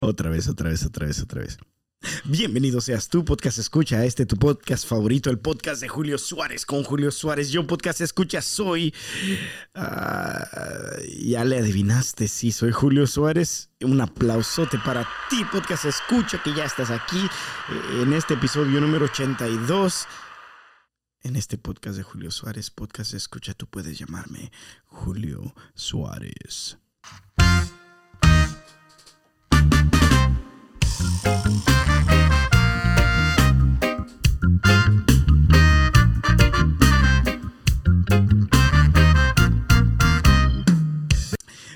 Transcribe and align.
Otra 0.00 0.30
vez, 0.30 0.48
otra 0.48 0.70
vez, 0.70 0.84
otra 0.84 1.06
vez, 1.06 1.20
otra 1.20 1.40
vez. 1.40 1.58
Bienvenido 2.24 2.80
seas 2.80 3.08
tú, 3.08 3.24
podcast 3.24 3.58
escucha, 3.58 4.04
este 4.04 4.26
tu 4.26 4.36
podcast 4.36 4.86
favorito, 4.86 5.28
el 5.28 5.40
podcast 5.40 5.80
de 5.80 5.88
Julio 5.88 6.16
Suárez 6.18 6.64
con 6.64 6.84
Julio 6.84 7.10
Suárez. 7.10 7.50
Yo 7.50 7.66
podcast 7.66 8.00
escucha 8.00 8.40
soy... 8.40 8.94
ah, 9.74 10.46
ya 11.18 11.44
le 11.44 11.58
adivinaste, 11.58 12.28
sí, 12.28 12.52
soy 12.52 12.70
Julio 12.70 13.08
Suárez. 13.08 13.70
Un 13.80 14.00
aplausote 14.00 14.78
para 14.78 15.02
ti, 15.28 15.44
podcast 15.50 15.86
escucha, 15.86 16.40
que 16.44 16.54
ya 16.54 16.64
estás 16.64 16.92
aquí 16.92 17.18
eh, 17.18 18.02
en 18.02 18.12
este 18.12 18.34
episodio 18.34 18.80
número 18.80 19.06
82. 19.06 20.06
En 21.22 21.34
este 21.34 21.58
podcast 21.58 21.96
de 21.96 22.04
Julio 22.04 22.30
Suárez, 22.30 22.70
podcast 22.70 23.14
escucha, 23.14 23.52
tú 23.52 23.66
puedes 23.66 23.98
llamarme 23.98 24.52
Julio 24.86 25.52
Suárez. 25.74 26.78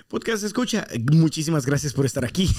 Podcast 0.09 0.45
escucha, 0.45 0.87
muchísimas 1.13 1.67
gracias 1.67 1.93
por 1.93 2.07
estar 2.07 2.25
aquí. 2.25 2.55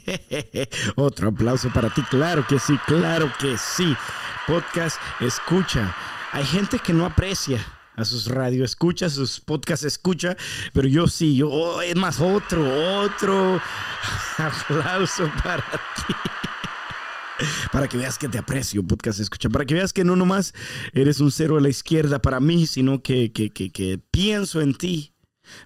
Otro 0.96 1.28
aplauso 1.28 1.70
para 1.70 1.92
ti, 1.92 2.02
claro 2.02 2.46
que 2.46 2.58
sí, 2.58 2.78
claro 2.86 3.30
que 3.38 3.56
sí. 3.58 3.96
Podcast 4.46 4.96
escucha. 5.20 5.94
Hay 6.32 6.44
gente 6.44 6.78
que 6.78 6.92
no 6.92 7.04
aprecia 7.04 7.64
a 7.98 8.04
sus 8.04 8.28
radio 8.28 8.64
escucha, 8.64 9.06
a 9.06 9.10
sus 9.10 9.40
podcast 9.40 9.82
escucha, 9.84 10.36
pero 10.72 10.86
yo 10.86 11.08
sí, 11.08 11.34
yo, 11.34 11.50
oh, 11.50 11.82
es 11.82 11.96
más, 11.96 12.20
otro, 12.20 12.64
otro 13.00 13.60
aplauso 14.38 15.30
para 15.42 15.64
ti. 15.96 16.14
Para 17.72 17.88
que 17.88 17.96
veas 17.96 18.18
que 18.18 18.28
te 18.28 18.38
aprecio, 18.38 18.84
podcast 18.84 19.20
escucha. 19.20 19.48
Para 19.48 19.64
que 19.64 19.74
veas 19.74 19.92
que 19.92 20.04
no 20.04 20.16
nomás 20.16 20.54
eres 20.92 21.20
un 21.20 21.30
cero 21.30 21.56
a 21.56 21.60
la 21.60 21.68
izquierda 21.68 22.20
para 22.20 22.40
mí, 22.40 22.66
sino 22.66 23.02
que, 23.02 23.32
que, 23.32 23.50
que, 23.50 23.70
que 23.70 24.00
pienso 24.10 24.60
en 24.60 24.74
ti. 24.74 25.14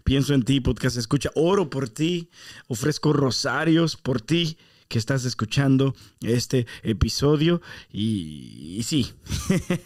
Pienso 0.05 0.35
en 0.35 0.43
ti, 0.43 0.61
podcast 0.61 0.97
escucha. 0.97 1.31
Oro 1.35 1.71
por 1.71 1.89
ti. 1.89 2.31
Ofrezco 2.69 3.13
rosarios 3.13 3.97
por 3.97 4.21
ti 4.21 4.59
que 4.93 4.99
estás 4.99 5.25
escuchando 5.25 5.95
este 6.21 6.67
episodio. 6.83 7.63
Y, 7.91 8.83
sí, 8.85 9.15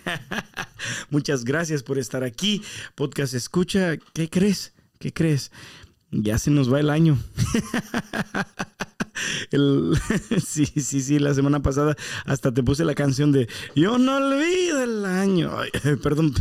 muchas 1.11 1.45
gracias 1.45 1.85
por 1.85 1.97
estar 1.97 2.25
aquí. 2.25 2.61
Podcast 2.97 3.33
escucha. 3.33 3.98
¿Qué 4.13 4.29
crees? 4.29 4.75
¿Qué 4.98 5.13
crees? 5.13 5.53
Ya 6.11 6.39
se 6.39 6.51
nos 6.51 6.73
va 6.73 6.81
el 6.81 6.91
año. 6.91 7.17
Sí, 10.45 10.67
sí, 10.67 11.01
sí, 11.01 11.19
la 11.19 11.33
semana 11.33 11.63
pasada 11.63 11.97
hasta 12.27 12.53
te 12.53 12.63
puse 12.63 12.85
la 12.85 12.95
canción 12.95 13.33
de 13.33 13.48
Yo 13.75 13.97
no 13.97 14.17
olvido 14.17 14.83
el 14.83 15.05
año. 15.07 15.53
Perdón. 16.03 16.35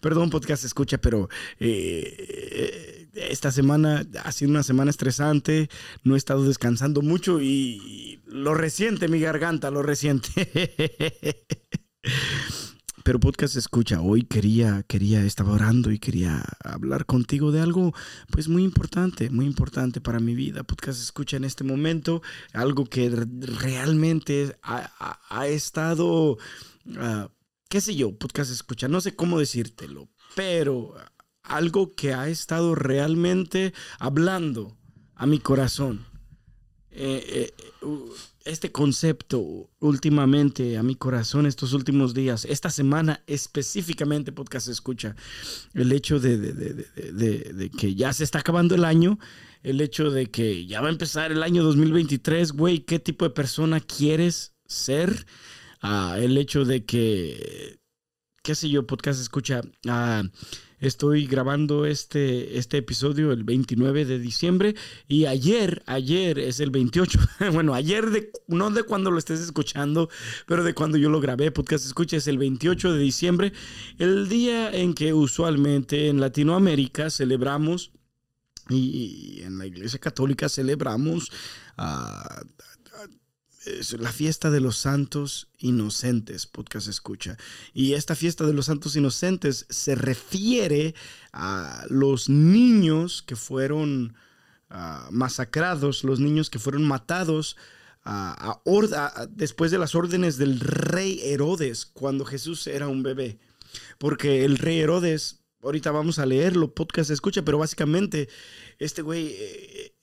Perdón, 0.00 0.30
podcast 0.30 0.64
escucha, 0.64 0.98
pero 0.98 1.28
eh, 1.60 2.97
esta 3.30 3.50
semana 3.52 4.06
ha 4.24 4.32
sido 4.32 4.50
una 4.50 4.62
semana 4.62 4.90
estresante. 4.90 5.68
No 6.04 6.14
he 6.14 6.18
estado 6.18 6.44
descansando 6.44 7.02
mucho 7.02 7.40
y 7.40 8.20
lo 8.26 8.54
resiente 8.54 9.08
mi 9.08 9.20
garganta, 9.20 9.70
lo 9.70 9.82
resiente. 9.82 10.28
Pero 13.04 13.20
podcast 13.20 13.56
escucha, 13.56 14.02
hoy 14.02 14.24
quería, 14.24 14.82
quería, 14.86 15.24
estaba 15.24 15.52
orando 15.52 15.90
y 15.90 15.98
quería 15.98 16.44
hablar 16.62 17.06
contigo 17.06 17.52
de 17.52 17.60
algo 17.62 17.94
pues 18.30 18.48
muy 18.48 18.64
importante, 18.64 19.30
muy 19.30 19.46
importante 19.46 20.02
para 20.02 20.20
mi 20.20 20.34
vida. 20.34 20.62
Podcast 20.62 21.00
escucha 21.00 21.38
en 21.38 21.44
este 21.44 21.64
momento, 21.64 22.20
algo 22.52 22.84
que 22.84 23.08
re- 23.08 23.26
realmente 23.40 24.54
ha 24.62 25.46
estado, 25.46 26.36
ah, 26.98 27.30
qué 27.70 27.80
sé 27.80 27.96
yo, 27.96 28.14
podcast 28.14 28.50
escucha, 28.52 28.88
no 28.88 29.00
sé 29.00 29.16
cómo 29.16 29.38
decírtelo, 29.38 30.10
pero 30.34 30.94
algo 31.48 31.92
que 31.94 32.14
ha 32.14 32.28
estado 32.28 32.74
realmente 32.74 33.72
hablando 33.98 34.76
a 35.14 35.26
mi 35.26 35.38
corazón. 35.38 36.06
Eh, 36.90 37.52
eh, 37.82 37.86
este 38.44 38.72
concepto 38.72 39.70
últimamente 39.78 40.78
a 40.78 40.82
mi 40.82 40.94
corazón 40.94 41.46
estos 41.46 41.74
últimos 41.74 42.14
días, 42.14 42.44
esta 42.46 42.70
semana 42.70 43.22
específicamente 43.26 44.32
podcast 44.32 44.68
escucha, 44.68 45.14
el 45.74 45.92
hecho 45.92 46.18
de 46.18 46.86
que 47.78 47.94
ya 47.94 48.12
se 48.12 48.24
está 48.24 48.38
acabando 48.38 48.74
el 48.74 48.84
año, 48.84 49.18
el 49.62 49.80
hecho 49.80 50.10
de 50.10 50.30
que 50.30 50.66
ya 50.66 50.80
va 50.80 50.88
a 50.88 50.92
empezar 50.92 51.30
el 51.30 51.42
año 51.42 51.62
2023, 51.62 52.52
güey, 52.52 52.80
¿qué 52.80 52.98
tipo 52.98 53.24
de 53.24 53.30
persona 53.30 53.80
quieres 53.80 54.54
ser? 54.66 55.26
Ah, 55.80 56.16
el 56.18 56.36
hecho 56.38 56.64
de 56.64 56.84
que, 56.84 57.78
qué 58.42 58.54
sé 58.54 58.70
yo, 58.70 58.86
podcast 58.86 59.20
escucha, 59.20 59.60
ah, 59.86 60.22
estoy 60.80 61.26
grabando 61.26 61.86
este, 61.86 62.58
este 62.58 62.78
episodio 62.78 63.32
el 63.32 63.44
29 63.44 64.04
de 64.04 64.18
diciembre 64.18 64.74
y 65.06 65.26
ayer, 65.26 65.82
ayer 65.86 66.38
es 66.38 66.60
el 66.60 66.70
28. 66.70 67.18
bueno, 67.52 67.74
ayer, 67.74 68.10
de, 68.10 68.30
no 68.46 68.70
de 68.70 68.82
cuando 68.82 69.10
lo 69.10 69.18
estés 69.18 69.40
escuchando, 69.40 70.08
pero 70.46 70.64
de 70.64 70.74
cuando 70.74 70.98
yo 70.98 71.10
lo 71.10 71.20
grabé, 71.20 71.50
podcast 71.50 71.86
escucha, 71.86 72.16
es 72.16 72.26
el 72.28 72.38
28 72.38 72.92
de 72.92 72.98
diciembre, 72.98 73.52
el 73.98 74.28
día 74.28 74.70
en 74.70 74.94
que 74.94 75.12
usualmente 75.12 76.08
en 76.08 76.20
Latinoamérica 76.20 77.10
celebramos 77.10 77.92
y, 78.68 79.40
en 79.42 79.58
la 79.58 79.66
Iglesia 79.66 79.98
Católica 79.98 80.48
celebramos 80.48 81.30
ah, 81.76 82.42
la 83.98 84.12
fiesta 84.12 84.50
de 84.50 84.60
los 84.60 84.76
santos 84.76 85.48
inocentes, 85.58 86.46
podcast 86.46 86.88
escucha. 86.88 87.36
Y 87.72 87.94
esta 87.94 88.14
fiesta 88.14 88.44
de 88.46 88.52
los 88.52 88.66
santos 88.66 88.96
inocentes 88.96 89.66
se 89.68 89.94
refiere 89.94 90.94
a 91.32 91.84
los 91.88 92.28
niños 92.28 93.22
que 93.22 93.36
fueron 93.36 94.14
ah, 94.70 95.08
masacrados, 95.10 96.04
los 96.04 96.20
niños 96.20 96.50
que 96.50 96.58
fueron 96.58 96.84
matados 96.86 97.56
ah, 98.04 98.60
a 98.66 99.26
después 99.26 99.70
de 99.70 99.78
las 99.78 99.94
órdenes 99.94 100.36
del 100.36 100.60
rey 100.60 101.20
Herodes, 101.22 101.86
cuando 101.86 102.24
Jesús 102.24 102.66
era 102.66 102.88
un 102.88 103.02
bebé. 103.02 103.38
Porque 103.98 104.44
el 104.44 104.58
rey 104.58 104.80
Herodes, 104.80 105.40
ahorita 105.62 105.90
vamos 105.90 106.18
a 106.18 106.26
leerlo, 106.26 106.74
podcast 106.74 107.10
escucha, 107.10 107.42
pero 107.42 107.58
básicamente 107.58 108.28
este 108.78 109.02
güey... 109.02 109.34
eh, 109.38 109.94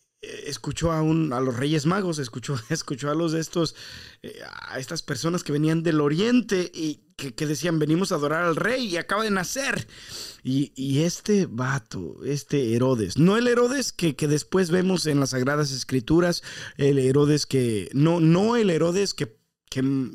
escuchó 0.46 0.92
a, 0.92 1.02
un, 1.02 1.34
a 1.34 1.40
los 1.40 1.56
Reyes 1.56 1.86
Magos, 1.86 2.20
escuchó, 2.20 2.56
escuchó 2.70 3.10
a 3.10 3.16
los 3.16 3.32
de 3.32 3.40
estos, 3.40 3.76
eh, 4.24 4.40
a 4.68 4.80
estas 4.80 5.02
personas 5.02 5.44
que 5.44 5.52
venían 5.52 5.84
del 5.84 6.02
oriente 6.02 6.72
y 6.74 7.02
que, 7.16 7.48
decían, 7.48 7.80
venimos 7.80 8.12
a 8.12 8.16
adorar 8.16 8.44
al 8.44 8.58
rey 8.58 8.88
y 8.88 8.98
acaba 8.98 9.24
de 9.24 9.32
nacer. 9.32 9.88
Y, 10.44 10.74
y 10.76 11.04
este 11.04 11.46
vato, 11.46 12.18
este 12.26 12.76
Herodes, 12.76 13.18
no 13.18 13.38
el 13.38 13.48
Herodes 13.48 13.94
que, 13.94 14.16
que 14.16 14.28
después 14.28 14.70
vemos 14.70 15.06
en 15.08 15.20
las 15.20 15.30
Sagradas 15.30 15.72
Escrituras, 15.72 16.44
el 16.78 17.00
Herodes 17.00 17.46
que, 17.46 17.90
no, 17.94 18.20
no 18.20 18.58
el 18.58 18.70
Herodes 18.70 19.14
que 19.14 19.38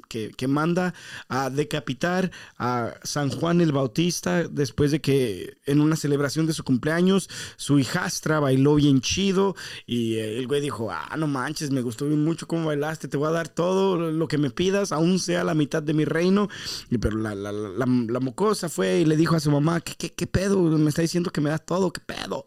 que, 0.09 0.33
que- 0.37 0.49
manda 0.49 0.95
a 1.29 1.49
decapitar 1.51 2.31
a 2.59 2.95
San 3.05 3.31
Juan 3.31 3.61
el 3.61 3.73
Bautista 3.73 4.49
después 4.49 4.91
de 4.91 5.01
que 5.01 5.59
en 5.67 5.81
una 5.81 5.95
celebración 5.97 6.47
de 6.47 6.53
su 6.53 6.65
cumpleaños 6.65 7.29
su 7.57 7.79
hijastra 7.79 8.41
bailó 8.41 8.75
bien 8.75 9.01
chido 9.01 9.55
y 9.87 10.17
el 10.17 10.47
güey 10.49 10.61
dijo, 10.61 10.91
ah, 10.91 11.15
no 11.17 11.27
manches, 11.29 11.71
me 11.71 11.83
gustó 11.83 12.05
mucho 12.07 12.49
cómo 12.49 12.67
bailaste, 12.67 13.07
te 13.09 13.17
voy 13.17 13.29
a 13.29 13.33
dar 13.33 13.49
todo 13.49 13.97
lo 14.11 14.27
que 14.29 14.39
me 14.39 14.51
pidas, 14.51 14.91
aún 14.93 15.19
sea 15.19 15.45
la 15.45 15.55
mitad 15.55 15.83
de 15.83 15.95
mi 15.95 16.05
reino. 16.05 16.49
Y, 16.91 16.99
pero 16.99 17.17
la, 17.19 17.35
la, 17.35 17.53
la, 17.53 17.69
la- 17.69 17.87
la 17.87 18.21
mocosa 18.21 18.69
fue 18.69 19.01
y 19.01 19.05
le 19.05 19.17
dijo 19.17 19.37
a 19.37 19.41
su 19.41 19.51
mamá, 19.51 19.81
¿qué, 19.81 19.95
qué, 19.97 20.11
qué 20.13 20.27
pedo? 20.27 20.61
Me 20.63 20.89
está 20.89 21.03
diciendo 21.03 21.31
que 21.31 21.41
me 21.41 21.51
das 21.51 21.65
todo, 21.65 21.93
¿qué 21.93 22.01
pedo? 22.01 22.43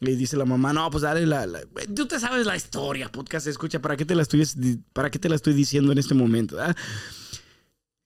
Y 0.00 0.14
dice 0.14 0.36
la 0.36 0.44
mamá, 0.44 0.72
no, 0.72 0.88
pues 0.90 1.02
dale 1.02 1.26
la, 1.26 1.46
Tú 1.94 2.06
te 2.06 2.20
sabes 2.20 2.46
la 2.46 2.56
historia, 2.56 3.10
podcast, 3.10 3.46
escucha, 3.46 3.80
¿para 3.80 3.96
qué 3.96 4.04
te 4.04 4.14
la 4.14 4.22
estoy, 4.22 4.46
para 4.92 5.10
qué 5.10 5.18
te 5.18 5.28
la 5.28 5.34
estoy 5.34 5.54
diciendo 5.54 5.90
en 5.90 5.98
este 5.98 6.14
momento? 6.14 6.56
ah? 6.60 6.74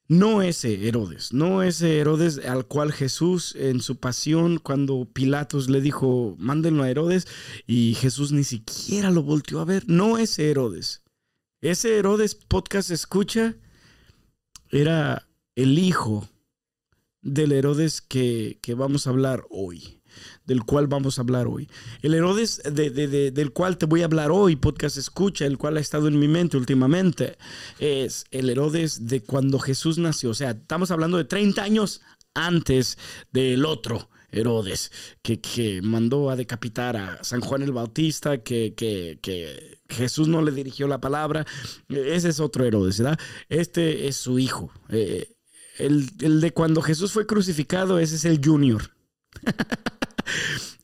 No 0.08 0.43
ese 0.43 0.88
Herodes, 0.88 1.32
no 1.32 1.62
ese 1.62 1.99
Herodes 1.99 2.38
al 2.44 2.67
cual 2.67 2.93
Jesús 2.93 3.55
en 3.56 3.81
su 3.81 3.96
pasión, 3.99 4.58
cuando 4.58 5.08
Pilatos 5.11 5.70
le 5.70 5.81
dijo, 5.81 6.34
mándenlo 6.38 6.82
a 6.82 6.90
Herodes, 6.90 7.26
y 7.67 7.94
Jesús 7.94 8.32
ni 8.32 8.44
siquiera 8.44 9.11
lo 9.11 9.22
volteó 9.22 9.61
a 9.61 9.64
ver, 9.64 9.84
no 9.87 10.19
ese 10.19 10.50
Herodes. 10.50 11.02
Ese 11.61 11.96
Herodes 11.96 12.34
podcast 12.34 12.90
escucha 12.90 13.56
era 14.70 15.28
el 15.55 15.78
hijo 15.78 16.28
del 17.22 17.52
Herodes 17.52 18.00
que, 18.02 18.58
que 18.61 18.75
vamos 18.75 19.06
a 19.06 19.11
hablar 19.11 19.44
hoy. 19.49 20.01
Del 20.47 20.65
cual 20.65 20.87
vamos 20.87 21.19
a 21.19 21.23
hablar 21.23 21.47
hoy. 21.47 21.69
El 22.03 22.15
Herodes 22.15 22.62
de, 22.65 22.91
de, 22.91 23.09
de, 23.09 23.31
del 23.31 23.53
cual 23.53 23.79
te 23.79 23.87
voy 23.87 24.03
a 24.03 24.06
hablar 24.06 24.31
hoy, 24.31 24.56
podcast 24.56 24.97
escucha, 24.97 25.47
el 25.47 25.59
cual 25.59 25.77
ha 25.77 25.81
estado 25.81 26.09
en 26.09 26.19
mi 26.19 26.29
mente 26.29 26.56
últimamente, 26.56 27.37
es 27.79 28.25
el 28.31 28.50
Herodes 28.50 29.06
de 29.06 29.23
cuando 29.23 29.59
Jesús 29.59 29.99
nació. 29.99 30.31
O 30.31 30.35
sea, 30.35 30.50
estamos 30.50 30.91
hablando 30.91 31.19
de 31.19 31.25
30 31.25 31.62
años 31.62 32.00
antes 32.35 32.99
del 33.33 33.65
otro 33.65 34.09
Herodes, 34.33 34.91
que, 35.23 35.41
que 35.41 35.83
mandó 35.83 36.31
a 36.31 36.37
decapitar 36.37 36.97
a 36.97 37.23
San 37.23 37.41
Juan 37.43 37.62
el 37.62 37.73
Bautista, 37.73 38.39
que, 38.39 38.75
que, 38.75 39.19
que 39.21 39.79
Jesús 39.89 40.27
no 40.27 40.43
le 40.43 40.53
dirigió 40.53 40.89
la 40.89 41.00
palabra. 41.00 41.47
Ese 41.89 42.31
es 42.31 42.41
otro 42.41 42.65
Herodes, 42.65 42.99
¿verdad? 42.99 43.19
Este 43.50 44.09
es 44.09 44.17
su 44.17 44.39
hijo. 44.39 44.73
Eh, 44.89 45.37
el, 45.79 46.09
el, 46.21 46.41
de 46.41 46.53
cuando 46.53 46.81
Jesús 46.81 47.12
fue 47.12 47.27
crucificado, 47.27 47.99
ese 47.99 48.17
es 48.17 48.25
el 48.25 48.41
junior. 48.43 48.91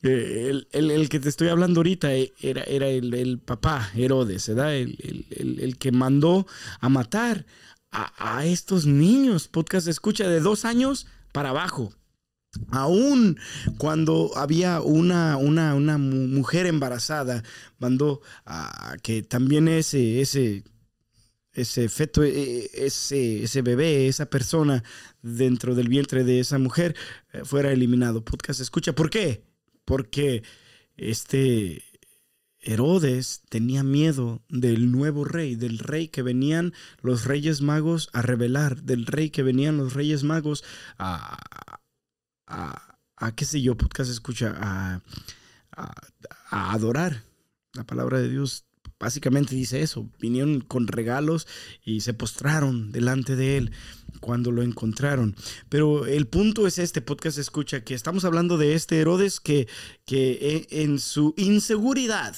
Eh, 0.03 0.47
el, 0.51 0.69
el, 0.73 0.91
el, 0.91 1.09
que 1.09 1.19
te 1.19 1.29
estoy 1.29 1.49
hablando 1.49 1.81
ahorita 1.81 2.15
eh, 2.15 2.33
era, 2.41 2.63
era 2.63 2.87
el, 2.89 3.41
papá 3.41 3.91
Herodes, 3.97 4.49
¿verdad? 4.49 4.75
El, 4.77 5.77
que 5.79 5.91
mandó 5.91 6.47
a 6.81 6.89
matar 6.89 7.47
a, 7.91 8.37
a 8.37 8.47
estos 8.47 8.87
niños. 8.87 9.49
Podcast 9.49 9.89
escucha 9.89 10.29
de 10.29 10.41
dos 10.41 10.65
años 10.65 11.07
para 11.33 11.51
abajo. 11.51 11.93
Aún 12.71 13.39
cuando 13.77 14.31
había 14.37 14.81
una, 14.81 15.37
una, 15.37 15.75
una 15.75 15.99
mujer 15.99 16.67
embarazada, 16.67 17.43
mandó 17.79 18.23
a 18.47 18.97
que 19.03 19.23
también 19.23 19.69
ese, 19.69 20.21
ese, 20.21 20.65
ese 21.61 21.89
feto, 21.89 22.23
e, 22.23 22.31
e, 22.31 22.71
ese, 22.87 23.43
ese 23.43 23.63
bebé, 23.63 24.09
esa 24.09 24.27
persona 24.31 24.85
dentro 25.23 25.75
del 25.75 25.89
vientre 25.89 26.25
de 26.25 26.41
esa 26.41 26.59
mujer 26.59 26.95
eh, 27.33 27.43
fuera 27.45 27.73
eliminado. 27.73 28.25
Podcast 28.25 28.61
escucha, 28.61 28.95
¿por 28.95 29.11
qué? 29.11 29.45
Porque 29.85 30.43
este 30.97 31.83
Herodes 32.61 33.43
tenía 33.49 33.83
miedo 33.83 34.43
del 34.49 34.93
nuevo 34.93 35.25
rey, 35.25 35.55
del 35.55 35.79
rey 35.79 36.09
que 36.09 36.23
venían 36.23 36.75
los 37.01 37.25
reyes 37.25 37.61
magos 37.61 38.11
a 38.13 38.23
revelar, 38.23 38.83
del 38.83 39.07
rey 39.07 39.31
que 39.31 39.43
venían 39.43 39.77
los 39.77 39.95
reyes 39.95 40.25
magos 40.25 40.65
a, 40.99 41.39
a, 42.47 43.35
qué 43.37 43.45
sé 43.45 43.63
yo, 43.63 43.77
podcast 43.77 44.11
escucha, 44.11 44.55
a, 44.59 45.03
a, 45.73 46.73
adorar. 46.73 47.23
La 47.75 47.85
palabra 47.85 48.19
de 48.19 48.29
Dios 48.29 48.68
básicamente 48.99 49.55
dice 49.55 49.83
eso. 49.83 50.11
Vinieron 50.19 50.61
con 50.61 50.87
regalos 50.87 51.47
y 51.85 52.01
se 52.01 52.15
postraron 52.15 52.93
delante 52.93 53.37
de 53.37 53.57
él 53.57 53.73
cuando 54.21 54.51
lo 54.51 54.63
encontraron. 54.63 55.37
Pero 55.69 56.07
el 56.07 56.27
punto 56.27 56.67
es 56.67 56.79
este 56.79 57.01
podcast 57.01 57.39
escucha, 57.39 57.85
que 57.85 57.95
estamos 57.95 58.25
hablando 58.25 58.59
de 58.59 58.75
este 58.75 58.99
Herodes 59.01 59.41
que, 59.41 59.69
que 60.05 60.67
en 60.71 60.99
su 60.99 61.35
inseguridad, 61.37 62.37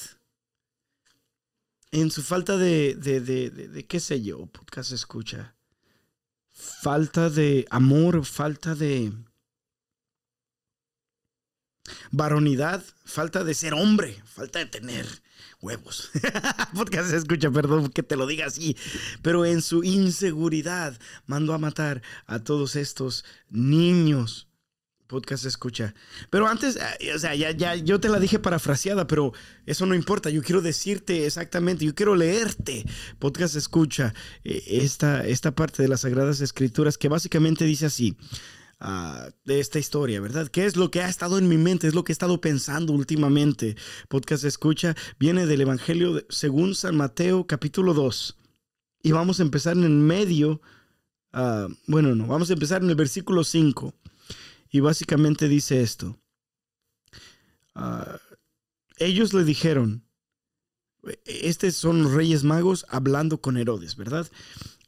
en 1.90 2.10
su 2.10 2.22
falta 2.22 2.56
de, 2.56 2.94
de, 2.94 3.20
de, 3.20 3.50
de, 3.50 3.86
qué 3.86 3.98
sé 3.98 4.22
yo, 4.22 4.46
podcast 4.46 4.92
escucha, 4.92 5.56
falta 6.52 7.30
de 7.30 7.66
amor, 7.70 8.24
falta 8.24 8.74
de 8.74 9.12
varonidad, 12.12 12.84
falta 13.04 13.42
de 13.42 13.54
ser 13.54 13.74
hombre, 13.74 14.22
falta 14.24 14.60
de 14.60 14.66
tener 14.66 15.06
huevos. 15.60 16.10
Podcast 16.74 17.12
escucha, 17.12 17.50
perdón 17.50 17.90
que 17.90 18.02
te 18.02 18.16
lo 18.16 18.26
diga 18.26 18.46
así, 18.46 18.76
pero 19.22 19.44
en 19.44 19.62
su 19.62 19.84
inseguridad 19.84 20.98
mandó 21.26 21.54
a 21.54 21.58
matar 21.58 22.02
a 22.26 22.38
todos 22.40 22.76
estos 22.76 23.24
niños. 23.48 24.46
Podcast 25.10 25.44
escucha. 25.44 25.92
Pero 26.30 26.46
antes, 26.46 26.78
eh, 27.00 27.12
o 27.12 27.18
sea, 27.18 27.34
ya, 27.34 27.50
ya 27.50 27.74
yo 27.74 27.98
te 27.98 28.08
la 28.08 28.20
dije 28.20 28.38
parafraseada, 28.38 29.08
pero 29.08 29.32
eso 29.66 29.84
no 29.84 29.96
importa. 29.96 30.30
Yo 30.30 30.40
quiero 30.40 30.62
decirte 30.62 31.26
exactamente, 31.26 31.84
yo 31.84 31.96
quiero 31.96 32.14
leerte. 32.14 32.86
Podcast 33.18 33.56
escucha 33.56 34.14
eh, 34.44 34.62
esta, 34.68 35.26
esta 35.26 35.52
parte 35.52 35.82
de 35.82 35.88
las 35.88 36.02
Sagradas 36.02 36.40
Escrituras 36.40 36.96
que 36.96 37.08
básicamente 37.08 37.64
dice 37.64 37.86
así. 37.86 38.16
Ah, 38.82 39.28
de 39.44 39.60
esta 39.60 39.78
historia, 39.78 40.22
¿verdad? 40.22 40.48
¿Qué 40.48 40.64
es 40.64 40.74
lo 40.74 40.90
que 40.90 41.02
ha 41.02 41.08
estado 41.08 41.36
en 41.36 41.48
mi 41.48 41.58
mente? 41.58 41.86
Es 41.86 41.94
lo 41.94 42.02
que 42.02 42.12
he 42.12 42.14
estado 42.14 42.40
pensando 42.40 42.94
últimamente. 42.94 43.76
Podcast 44.08 44.44
Escucha 44.44 44.96
viene 45.18 45.44
del 45.44 45.60
Evangelio 45.60 46.24
según 46.30 46.74
San 46.74 46.96
Mateo 46.96 47.46
capítulo 47.46 47.92
2. 47.92 48.38
Y 49.02 49.12
vamos 49.12 49.38
a 49.38 49.42
empezar 49.42 49.76
en 49.76 50.06
medio, 50.06 50.62
uh, 51.34 51.68
bueno, 51.88 52.14
no, 52.14 52.26
vamos 52.26 52.48
a 52.48 52.54
empezar 52.54 52.82
en 52.82 52.88
el 52.88 52.96
versículo 52.96 53.44
5. 53.44 53.94
Y 54.70 54.80
básicamente 54.80 55.46
dice 55.46 55.82
esto. 55.82 56.18
Uh, 57.74 58.16
ellos 58.96 59.34
le 59.34 59.44
dijeron, 59.44 60.06
estos 61.26 61.74
son 61.74 62.02
los 62.02 62.12
reyes 62.12 62.44
magos 62.44 62.86
hablando 62.88 63.42
con 63.42 63.58
Herodes, 63.58 63.96
¿verdad? 63.96 64.30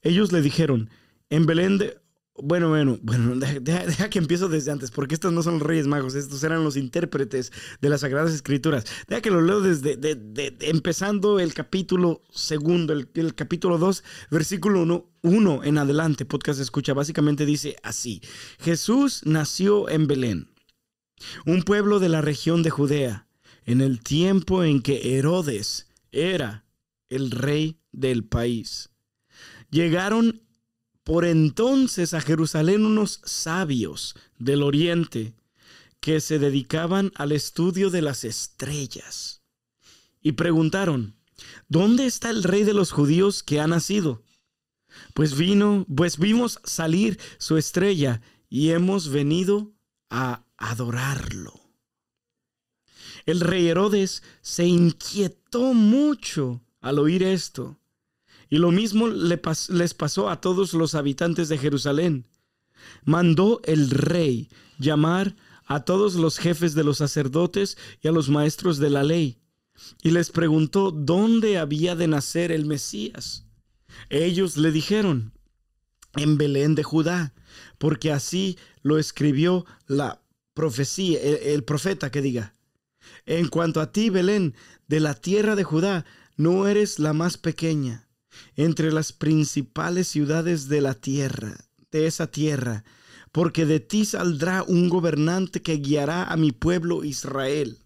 Ellos 0.01 0.33
le 0.33 0.41
dijeron, 0.41 0.89
en 1.29 1.45
Belén 1.45 1.77
de, 1.77 2.02
bueno, 2.37 2.71
bueno, 2.71 2.99
bueno, 3.03 3.37
deja, 3.61 4.09
que 4.09 4.19
empiezo 4.19 4.49
desde 4.49 4.71
antes, 4.71 4.91
porque 4.91 5.15
estos 5.15 5.33
no 5.33 5.43
son 5.43 5.55
los 5.55 5.63
Reyes 5.63 5.87
Magos, 5.87 6.15
estos 6.15 6.43
eran 6.45 6.65
los 6.65 6.77
intérpretes 6.77 7.53
de 7.81 7.89
las 7.89 8.01
Sagradas 8.01 8.33
Escrituras. 8.33 8.85
Deja 9.07 9.21
que 9.21 9.31
lo 9.31 9.43
leo 9.43 9.61
desde 9.61 9.97
de, 9.97 10.57
empezando 10.61 11.41
el 11.41 11.53
capítulo 11.53 12.23
segundo, 12.31 12.95
el, 12.95 13.35
capítulo 13.35 13.77
2, 13.77 14.05
versículo 14.31 15.11
1 15.23 15.65
en 15.65 15.79
adelante, 15.79 16.25
podcast 16.25 16.61
escucha, 16.61 16.95
básicamente 16.95 17.45
dice 17.45 17.77
así, 17.83 18.23
Jesús 18.61 19.23
nació 19.25 19.91
en 19.91 20.07
Belén, 20.07 20.49
un 21.45 21.63
pueblo 21.63 22.01
de 22.01 22.09
la 22.09 22.23
región 22.23 22.63
de 22.63 22.71
Judea, 22.71 23.29
en 23.65 23.81
el 23.81 24.01
tiempo 24.01 24.65
en 24.65 24.81
que 24.81 25.19
Herodes 25.19 25.89
era 26.11 26.65
el 27.11 27.31
rey 27.31 27.79
del 27.93 28.25
país. 28.25 28.89
Llegaron 29.71 30.43
por 31.05 31.25
entonces 31.25 32.15
a 32.15 32.21
Jerusalén 32.21 32.87
unos 32.87 33.21
sabios 33.25 34.15
del 34.39 34.63
oriente 34.63 35.35
que 36.01 36.21
se 36.21 36.39
dedicaban 36.39 37.13
al 37.15 37.33
estudio 37.33 37.91
de 37.91 38.03
las 38.03 38.25
estrellas 38.25 39.43
y 40.21 40.33
preguntaron, 40.33 41.17
¿dónde 41.69 42.07
está 42.07 42.31
el 42.31 42.43
rey 42.45 42.63
de 42.65 42.75
los 42.75 42.93
judíos 42.93 43.43
que 43.43 43.61
ha 43.61 43.67
nacido? 43.67 44.23
Pues 45.15 45.37
vino, 45.37 45.87
pues 45.95 46.19
vimos 46.19 46.61
salir 46.65 47.19
su 47.39 47.57
estrella 47.57 48.21
y 48.49 48.71
hemos 48.71 49.09
venido 49.09 49.73
a 50.11 50.45
adorarlo. 50.57 51.55
El 53.25 53.41
rey 53.41 53.69
Herodes 53.69 54.23
se 54.41 54.67
inquietó 54.67 55.75
mucho 55.75 56.61
al 56.81 56.99
oír 56.99 57.23
esto 57.23 57.79
y 58.53 58.59
lo 58.59 58.71
mismo 58.71 59.09
les 59.09 59.95
pasó 59.95 60.29
a 60.29 60.43
todos 60.43 60.75
los 60.75 60.95
habitantes 60.95 61.49
de 61.49 61.57
Jerusalén. 61.57 62.27
Mandó 63.03 63.63
el 63.65 63.89
rey 63.89 64.51
llamar 64.79 65.37
a 65.65 65.87
todos 65.87 66.17
los 66.17 66.37
jefes 66.37 66.75
de 66.75 66.85
los 66.85 66.99
sacerdotes 66.99 67.79
y 68.03 68.09
a 68.09 68.13
los 68.13 68.29
maestros 68.29 68.77
de 68.77 68.91
la 68.91 69.05
ley, 69.05 69.39
y 70.03 70.11
les 70.11 70.31
preguntó 70.31 70.91
dónde 70.91 71.57
había 71.57 71.97
de 71.97 72.09
nacer 72.09 72.53
el 72.53 72.67
Mesías. 72.67 73.47
Ellos 74.11 74.59
le 74.59 74.71
dijeron, 74.71 75.33
en 76.17 76.37
Belén 76.37 76.75
de 76.75 76.83
Judá, 76.83 77.33
porque 77.79 78.13
así 78.13 78.59
lo 78.83 78.99
escribió 78.99 79.65
la 79.87 80.21
profecía, 80.53 81.19
el, 81.23 81.37
el 81.37 81.65
profeta 81.65 82.11
que 82.11 82.21
diga, 82.21 82.53
en 83.25 83.49
cuanto 83.49 83.81
a 83.81 83.93
ti, 83.93 84.11
Belén, 84.11 84.55
de 84.89 85.01
la 85.01 85.15
tierra 85.15 85.57
de 85.57 85.65
Judá, 85.65 86.05
no 86.37 86.69
eres 86.69 86.99
la 86.99 87.15
más 87.15 87.39
pequeña 87.39 88.11
entre 88.57 88.93
las 88.93 89.13
principales 89.13 90.09
ciudades 90.09 90.69
de 90.69 90.81
la 90.81 90.95
tierra, 90.95 91.57
de 91.91 92.07
esa 92.07 92.27
tierra, 92.27 92.85
porque 93.33 93.67
de 93.67 93.81
ti 93.81 94.05
saldrá 94.05 94.63
un 94.63 94.89
gobernante 94.89 95.63
que 95.63 95.77
guiará 95.77 96.25
a 96.25 96.37
mi 96.37 96.53
pueblo 96.53 97.05
Israel. 97.05 97.79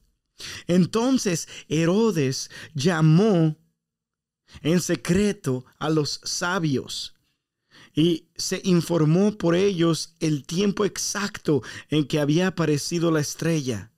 Entonces 0.66 1.48
Herodes 1.68 2.50
llamó 2.74 3.56
en 4.62 4.80
secreto 4.80 5.64
a 5.78 5.90
los 5.90 6.20
sabios 6.24 7.14
y 7.94 8.28
se 8.36 8.60
informó 8.64 9.36
por 9.38 9.54
ellos 9.54 10.16
el 10.20 10.44
tiempo 10.44 10.84
exacto 10.84 11.62
en 11.88 12.06
que 12.06 12.20
había 12.20 12.48
aparecido 12.48 13.10
la 13.10 13.20
estrella. 13.20 13.90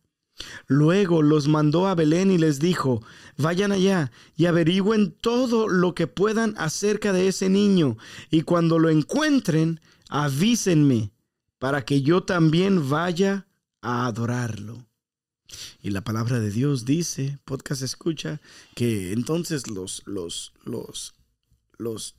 Luego 0.66 1.22
los 1.22 1.48
mandó 1.48 1.86
a 1.86 1.94
Belén 1.94 2.30
y 2.30 2.38
les 2.38 2.60
dijo, 2.60 3.02
vayan 3.36 3.72
allá 3.72 4.12
y 4.36 4.46
averigüen 4.46 5.12
todo 5.12 5.68
lo 5.68 5.94
que 5.94 6.06
puedan 6.06 6.54
acerca 6.58 7.12
de 7.12 7.28
ese 7.28 7.48
niño, 7.48 7.96
y 8.30 8.42
cuando 8.42 8.78
lo 8.78 8.88
encuentren, 8.88 9.80
avísenme, 10.08 11.10
para 11.58 11.84
que 11.84 12.02
yo 12.02 12.22
también 12.22 12.88
vaya 12.88 13.46
a 13.80 14.06
adorarlo. 14.06 14.86
Y 15.80 15.90
la 15.90 16.02
palabra 16.02 16.40
de 16.40 16.50
Dios 16.50 16.84
dice, 16.84 17.38
podcast 17.44 17.82
escucha, 17.82 18.40
que 18.74 19.12
entonces 19.12 19.68
los, 19.68 20.02
los, 20.06 20.52
los, 20.64 21.14
los 21.78 22.17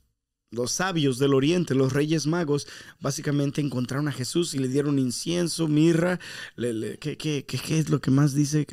los 0.51 0.71
sabios 0.71 1.19
del 1.19 1.33
oriente, 1.33 1.75
los 1.75 1.93
reyes 1.93 2.25
magos, 2.25 2.67
básicamente 2.99 3.61
encontraron 3.61 4.07
a 4.07 4.11
Jesús 4.11 4.53
y 4.53 4.59
le 4.59 4.67
dieron 4.67 4.97
incienso, 4.97 5.67
mirra. 5.67 6.19
¿qué, 6.99 7.45
es 7.69 7.89
lo 7.89 8.01
que 8.01 8.11
más 8.11 8.33
dice? 8.33 8.65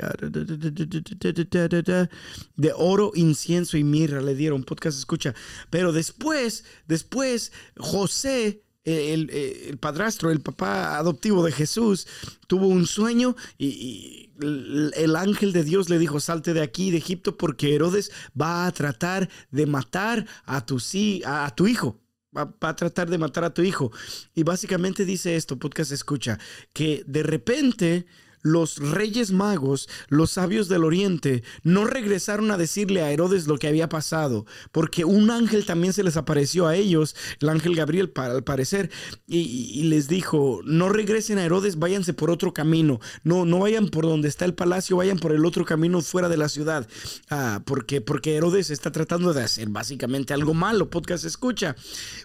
De 2.57 2.73
oro, 2.77 3.13
incienso 3.15 3.77
y 3.77 3.85
mirra 3.85 4.23
le 4.23 4.35
dieron. 4.35 4.65
Podcast 4.65 4.99
escucha. 4.99 5.35
Pero 5.71 5.93
después, 5.93 6.65
después, 6.87 7.53
José 7.77 8.63
el, 8.87 9.79
padrastro, 9.81 10.31
el 10.31 10.41
papá 10.41 10.97
adoptivo 10.97 11.45
de 11.45 11.53
Jesús, 11.53 12.07
tuvo 12.47 12.69
un 12.69 12.87
sueño 12.87 13.37
y, 13.59 14.26
el 14.41 15.17
ángel 15.17 15.53
de 15.53 15.65
Dios 15.65 15.89
le 15.89 15.99
dijo, 15.99 16.21
salte 16.21 16.55
de 16.55 16.63
aquí, 16.63 16.91
de 16.91 16.99
Egipto, 16.99 17.37
porque 17.37 17.75
Herodes 17.75 18.11
va 18.41 18.67
a 18.67 18.73
tratar 18.73 19.29
de 19.51 19.67
matar 19.67 20.27
a 20.45 20.65
tu, 20.65 20.79
a 21.25 21.55
tu 21.55 21.67
hijo. 21.67 22.01
Va, 22.37 22.45
va, 22.45 22.69
a 22.69 22.77
tratar 22.77 23.09
de 23.09 23.19
matar 23.19 23.45
a 23.45 23.55
tu 23.55 23.63
hijo. 23.63 23.93
Y 24.35 24.43
básicamente 24.43 25.05
dice 25.05 25.37
esto, 25.37 25.59
podcast 25.59 25.93
escucha, 25.93 26.39
que 26.73 27.03
de 27.07 27.23
repente 27.23 28.07
los 28.47 28.79
reyes 28.79 29.33
magos, 29.33 29.89
los 30.09 30.31
sabios 30.31 30.69
del 30.69 30.85
oriente, 30.85 31.43
no 31.65 31.85
regresaron 31.85 32.51
a 32.53 32.57
decirle 32.57 33.03
a 33.03 33.11
Herodes 33.11 33.49
lo 33.49 33.59
que 33.59 33.67
había 33.67 33.89
pasado, 33.89 34.47
porque 34.71 35.05
un 35.05 35.31
ángel 35.31 35.67
también 35.67 35.93
se 35.93 36.05
les 36.05 36.17
apareció 36.17 36.69
a 36.69 36.77
ellos, 36.77 37.17
el 37.41 37.49
ángel 37.49 37.75
Gabriel 37.75 38.13
al 38.15 38.45
parecer, 38.45 38.91
y, 39.27 39.83
les 39.85 40.09
dijo, 40.09 40.61
no 40.65 40.89
regresen 40.89 41.39
a 41.39 41.45
Herodes, 41.45 41.79
váyanse 41.79 42.15
por 42.15 42.31
otro 42.31 42.55
camino, 42.55 43.01
no, 43.25 43.45
no 43.45 43.59
vayan 43.59 43.89
por 43.89 44.05
donde 44.05 44.29
está 44.29 44.45
el 44.45 44.55
palacio, 44.55 44.97
vayan 44.97 45.19
por 45.19 45.33
el 45.33 45.45
otro 45.45 45.65
camino 45.65 46.01
fuera 46.01 46.29
de 46.29 46.37
la 46.37 46.49
ciudad, 46.49 46.87
ah, 47.31 47.63
porque, 47.67 48.01
porque 48.01 48.37
Herodes 48.37 48.71
está 48.71 48.93
tratando 48.93 49.33
de 49.33 49.43
hacer 49.43 49.69
básicamente 49.71 50.35
algo 50.35 50.55
malo, 50.55 50.89
podcast 50.89 51.25
escucha, 51.25 51.75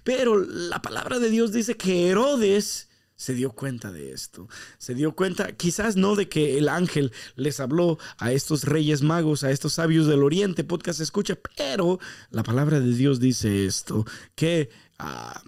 pero 0.03 0.37
la 0.37 0.83
palabra 0.83 1.17
de 1.17 1.31
Dios 1.31 1.51
dice 1.51 1.75
que 1.77 2.09
Herodes 2.09 2.90
se 3.21 3.35
dio 3.35 3.51
cuenta 3.51 3.91
de 3.91 4.13
esto. 4.13 4.49
Se 4.79 4.95
dio 4.95 5.15
cuenta, 5.15 5.51
quizás 5.51 5.95
no 5.95 6.15
de 6.15 6.27
que 6.27 6.57
el 6.57 6.67
ángel 6.67 7.11
les 7.35 7.59
habló 7.59 7.99
a 8.17 8.31
estos 8.31 8.63
reyes 8.63 9.03
magos, 9.03 9.43
a 9.43 9.51
estos 9.51 9.73
sabios 9.73 10.07
del 10.07 10.23
oriente, 10.23 10.63
podcast 10.63 11.01
escucha, 11.01 11.37
pero 11.55 11.99
la 12.31 12.41
palabra 12.41 12.79
de 12.79 12.95
Dios 12.95 13.19
dice 13.19 13.67
esto, 13.67 14.07
que 14.33 14.71
ah, 14.97 15.39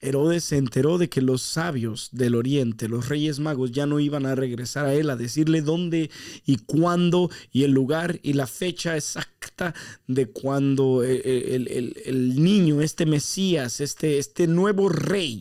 Herodes 0.00 0.44
se 0.44 0.58
enteró 0.58 0.98
de 0.98 1.08
que 1.08 1.22
los 1.22 1.40
sabios 1.40 2.10
del 2.12 2.34
oriente, 2.34 2.86
los 2.86 3.08
reyes 3.08 3.38
magos, 3.38 3.72
ya 3.72 3.86
no 3.86 3.98
iban 3.98 4.26
a 4.26 4.34
regresar 4.34 4.84
a 4.84 4.92
él 4.92 5.08
a 5.08 5.16
decirle 5.16 5.62
dónde 5.62 6.10
y 6.44 6.58
cuándo 6.58 7.30
y 7.50 7.64
el 7.64 7.70
lugar 7.70 8.20
y 8.22 8.34
la 8.34 8.46
fecha 8.46 8.94
exacta 8.94 9.74
de 10.06 10.26
cuando 10.26 11.02
eh, 11.02 11.22
eh, 11.24 11.54
el, 11.54 11.96
el 12.04 12.44
niño, 12.44 12.82
este 12.82 13.06
Mesías, 13.06 13.80
este, 13.80 14.18
este 14.18 14.46
nuevo 14.46 14.90
rey, 14.90 15.40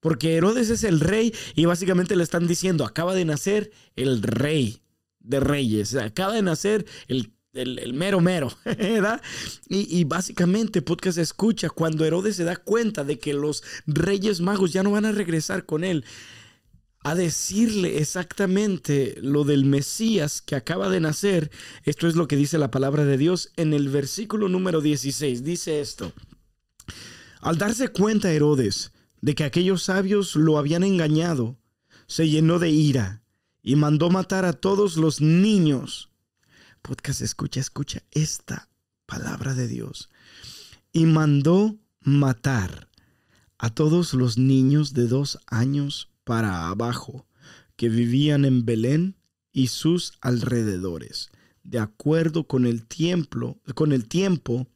porque 0.00 0.36
Herodes 0.36 0.70
es 0.70 0.84
el 0.84 1.00
rey 1.00 1.34
y 1.54 1.64
básicamente 1.64 2.16
le 2.16 2.22
están 2.22 2.46
diciendo, 2.46 2.84
acaba 2.84 3.14
de 3.14 3.24
nacer 3.24 3.70
el 3.96 4.22
rey 4.22 4.82
de 5.20 5.40
reyes, 5.40 5.94
acaba 5.94 6.34
de 6.34 6.42
nacer 6.42 6.86
el 7.08 7.32
el, 7.56 7.94
mero 7.94 8.20
mero, 8.20 8.52
¿verdad? 8.64 9.22
Y, 9.68 9.98
y, 9.98 10.04
básicamente 10.04 10.82
podcast 10.82 11.16
escucha 11.16 11.70
cuando 11.70 12.04
Herodes 12.04 12.36
se 12.36 12.44
da 12.44 12.56
cuenta 12.56 13.02
de 13.02 13.18
que 13.18 13.32
los 13.32 13.62
reyes 13.86 14.42
magos 14.42 14.74
ya 14.74 14.82
no 14.82 14.90
van 14.90 15.06
a 15.06 15.12
regresar 15.12 15.64
con 15.64 15.82
él 15.82 16.04
a 17.06 17.14
decirle 17.14 17.98
exactamente 17.98 19.16
lo 19.22 19.44
del 19.44 19.64
Mesías 19.64 20.42
que 20.42 20.56
acaba 20.56 20.88
de 20.88 20.98
nacer. 20.98 21.52
Esto 21.84 22.08
es 22.08 22.16
lo 22.16 22.26
que 22.26 22.34
dice 22.34 22.58
la 22.58 22.72
palabra 22.72 23.04
de 23.04 23.16
Dios 23.16 23.52
en 23.54 23.74
el 23.74 23.88
versículo 23.88 24.48
número 24.48 24.80
16. 24.80 25.44
Dice 25.44 25.80
esto. 25.80 26.12
Al 27.40 27.58
darse 27.58 27.88
cuenta 27.88 28.32
Herodes 28.32 28.90
de 29.26 29.34
que 29.34 29.42
aquellos 29.42 29.82
sabios 29.82 30.36
lo 30.36 30.56
habían 30.56 30.84
engañado, 30.84 31.58
se 32.06 32.28
llenó 32.28 32.60
de 32.60 32.70
ira 32.70 33.24
y 33.60 33.74
mandó 33.74 34.08
matar 34.08 34.44
a 34.44 34.52
todos 34.52 34.96
los 34.96 35.20
niños. 35.20 36.12
Podcast, 36.80 37.22
escucha, 37.22 37.58
escucha 37.58 38.04
esta 38.12 38.68
palabra 39.04 39.54
de 39.54 39.66
Dios. 39.66 40.10
Y 40.92 41.06
mandó 41.06 41.76
matar 42.02 42.88
a 43.58 43.70
todos 43.70 44.14
los 44.14 44.38
niños 44.38 44.94
de 44.94 45.08
dos 45.08 45.40
años 45.48 46.08
para 46.22 46.68
abajo 46.68 47.26
que 47.74 47.88
vivían 47.88 48.44
en 48.44 48.64
Belén 48.64 49.16
y 49.50 49.66
sus 49.66 50.12
alrededores, 50.20 51.32
de 51.64 51.80
acuerdo 51.80 52.46
con 52.46 52.64
el 52.64 52.86
tiempo, 52.86 53.58
con 53.74 53.90
el 53.90 54.06
tiempo 54.06 54.68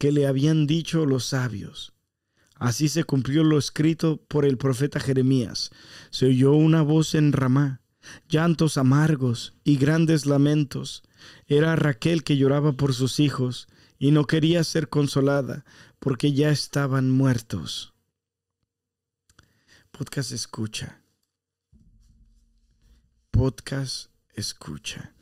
que 0.00 0.10
le 0.10 0.26
habían 0.26 0.66
dicho 0.66 1.06
los 1.06 1.26
sabios 1.26 1.93
Así 2.54 2.88
se 2.88 3.04
cumplió 3.04 3.44
lo 3.44 3.58
escrito 3.58 4.18
por 4.28 4.44
el 4.44 4.58
profeta 4.58 5.00
Jeremías. 5.00 5.70
Se 6.10 6.26
oyó 6.26 6.52
una 6.52 6.82
voz 6.82 7.14
en 7.14 7.32
Ramá, 7.32 7.80
llantos 8.28 8.78
amargos 8.78 9.54
y 9.64 9.76
grandes 9.76 10.26
lamentos. 10.26 11.02
Era 11.46 11.76
Raquel 11.76 12.22
que 12.22 12.36
lloraba 12.36 12.72
por 12.72 12.94
sus 12.94 13.20
hijos 13.20 13.68
y 13.98 14.12
no 14.12 14.26
quería 14.26 14.62
ser 14.64 14.88
consolada 14.88 15.64
porque 15.98 16.32
ya 16.32 16.50
estaban 16.50 17.10
muertos. 17.10 17.92
Podcast 19.90 20.32
escucha. 20.32 21.00
Podcast 23.30 24.10
escucha. 24.34 25.12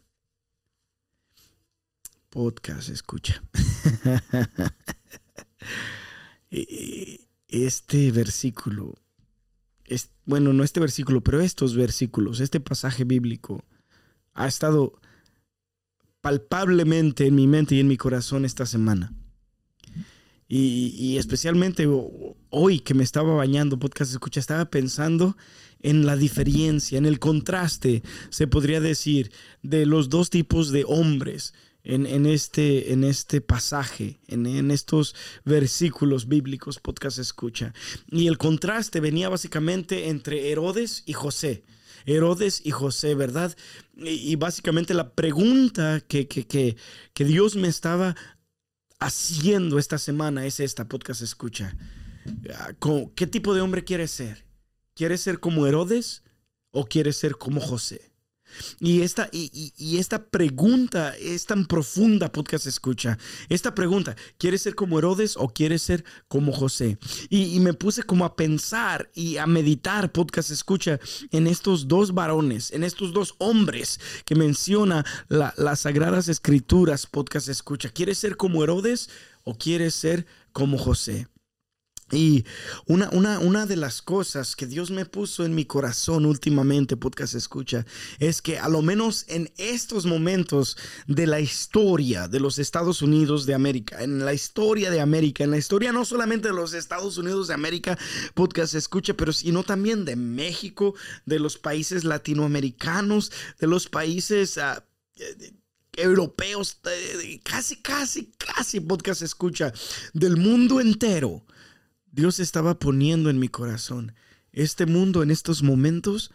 Podcast 2.30 2.88
escucha. 2.88 3.42
este 7.48 8.12
versículo, 8.12 8.94
es, 9.84 10.10
bueno, 10.24 10.52
no 10.52 10.64
este 10.64 10.80
versículo, 10.80 11.22
pero 11.22 11.40
estos 11.40 11.74
versículos, 11.74 12.40
este 12.40 12.60
pasaje 12.60 13.04
bíblico, 13.04 13.64
ha 14.34 14.46
estado 14.46 15.00
palpablemente 16.20 17.26
en 17.26 17.34
mi 17.34 17.46
mente 17.46 17.74
y 17.74 17.80
en 17.80 17.88
mi 17.88 17.96
corazón 17.96 18.44
esta 18.44 18.66
semana. 18.66 19.12
Y, 20.54 21.16
especialmente 21.16 21.88
hoy 22.50 22.80
que 22.80 22.92
me 22.92 23.04
estaba 23.04 23.34
bañando, 23.34 23.78
podcast 23.78 24.12
escucha, 24.12 24.38
estaba 24.38 24.66
pensando 24.66 25.34
en 25.80 26.04
la 26.04 26.14
diferencia, 26.14 26.98
en 26.98 27.06
el 27.06 27.18
contraste, 27.18 28.02
se 28.28 28.46
podría 28.46 28.82
decir, 28.82 29.32
de 29.62 29.86
los 29.86 30.10
dos 30.10 30.28
tipos 30.28 30.70
de 30.70 30.84
hombres 30.86 31.54
en, 31.84 32.26
este, 32.26 32.92
en 32.92 33.04
este 33.04 33.40
pasaje, 33.40 34.20
en, 34.28 34.70
estos 34.70 35.14
versículos 35.44 36.28
bíblicos, 36.28 36.78
podcast 36.78 37.18
escucha. 37.18 37.74
Y 38.08 38.28
el 38.28 38.38
contraste 38.38 39.00
venía 39.00 39.28
básicamente 39.28 40.08
entre 40.08 40.50
Herodes 40.50 41.02
y 41.06 41.12
José. 41.12 41.64
Herodes 42.04 42.60
y 42.64 42.70
José, 42.70 43.14
¿verdad? 43.14 43.56
Y, 43.96 44.36
básicamente 44.36 44.94
la 44.94 45.14
pregunta 45.14 46.00
que, 46.00 46.26
que, 46.28 46.46
que, 46.46 47.24
Dios 47.24 47.56
me 47.56 47.68
estaba 47.68 48.16
haciendo 48.98 49.78
esta 49.78 49.98
semana 49.98 50.46
es 50.46 50.60
esta, 50.60 50.88
podcast 50.88 51.22
escucha. 51.22 51.76
Ah, 52.54 52.72
¿Qué 53.14 53.26
tipo 53.26 53.54
de 53.54 53.60
hombre 53.60 53.84
quieres 53.84 54.10
ser? 54.12 54.46
¿Quieres 54.94 55.20
ser 55.20 55.40
como 55.40 55.66
Herodes 55.66 56.22
o 56.70 56.86
quieres 56.86 57.16
ser 57.16 57.36
como 57.36 57.60
José? 57.60 58.11
Y 58.80 59.02
esta, 59.02 59.28
y, 59.32 59.96
esta 59.98 60.24
pregunta 60.24 61.14
es 61.16 61.46
tan 61.46 61.66
profunda, 61.66 62.30
podcast 62.30 62.66
escucha. 62.66 63.18
Esta 63.48 63.74
pregunta, 63.74 64.16
¿quieres 64.38 64.62
ser 64.62 64.74
como 64.74 64.98
Herodes 64.98 65.36
o 65.36 65.48
quieres 65.48 65.82
ser 65.82 66.04
como 66.28 66.52
José? 66.52 66.98
Y, 67.28 67.60
me 67.60 67.74
puse 67.74 68.02
como 68.02 68.24
a 68.24 68.36
pensar 68.36 69.10
y 69.14 69.36
a 69.36 69.46
meditar, 69.46 70.12
podcast 70.12 70.50
escucha, 70.50 70.98
en 71.30 71.46
estos 71.46 71.88
dos 71.88 72.14
varones, 72.14 72.72
en 72.72 72.84
estos 72.84 73.12
dos 73.12 73.34
hombres 73.38 74.00
que 74.24 74.34
menciona 74.34 75.04
las 75.28 75.80
sagradas 75.80 76.28
escrituras, 76.28 77.06
podcast 77.06 77.48
escucha. 77.48 77.88
¿Quieres 77.88 78.18
ser 78.18 78.36
como 78.36 78.62
Herodes 78.62 79.10
o 79.44 79.56
quieres 79.56 79.94
ser 79.94 80.26
como 80.52 80.78
José? 80.78 81.28
Y 82.12 82.44
una, 82.86 83.08
una, 83.10 83.38
una, 83.38 83.64
de 83.64 83.76
las 83.76 84.02
cosas 84.02 84.54
que 84.54 84.66
Dios 84.66 84.90
me 84.90 85.06
puso 85.06 85.46
en 85.46 85.54
mi 85.54 85.64
corazón 85.64 86.26
últimamente, 86.26 86.98
podcast 86.98 87.34
escucha, 87.34 87.86
es 88.18 88.42
que 88.42 88.58
a 88.58 88.68
lo 88.68 88.82
menos 88.82 89.24
en 89.28 89.50
estos 89.56 90.04
momentos 90.04 90.76
de 91.06 91.26
la 91.26 91.40
historia 91.40 92.28
de 92.28 92.38
los 92.38 92.58
Estados 92.58 93.00
Unidos 93.00 93.46
de 93.46 93.54
América, 93.54 94.04
en 94.04 94.24
la 94.26 94.34
historia 94.34 94.90
de 94.90 95.00
América, 95.00 95.42
en 95.42 95.52
la 95.52 95.56
historia 95.56 95.90
no 95.90 96.04
solamente 96.04 96.48
de 96.48 96.54
los 96.54 96.74
Estados 96.74 97.16
Unidos 97.16 97.48
de 97.48 97.54
América, 97.54 97.98
podcast 98.34 98.74
escucha, 98.74 99.14
pero 99.14 99.32
sino 99.32 99.62
también 99.62 100.04
de 100.04 100.16
México, 100.16 100.94
de 101.24 101.38
los 101.38 101.56
países 101.56 102.04
latinoamericanos, 102.04 103.32
de 103.58 103.66
los 103.66 103.88
países... 103.88 104.58
Uh, 104.58 104.82
europeos, 105.94 106.78
casi, 107.42 107.76
casi, 107.76 108.32
casi 108.38 108.80
podcast 108.80 109.20
escucha, 109.20 109.74
del 110.14 110.38
mundo 110.38 110.80
entero 110.80 111.44
Dios 112.12 112.40
estaba 112.40 112.78
poniendo 112.78 113.30
en 113.30 113.38
mi 113.38 113.48
corazón. 113.48 114.14
Este 114.52 114.84
mundo 114.84 115.22
en 115.22 115.30
estos 115.30 115.62
momentos 115.62 116.30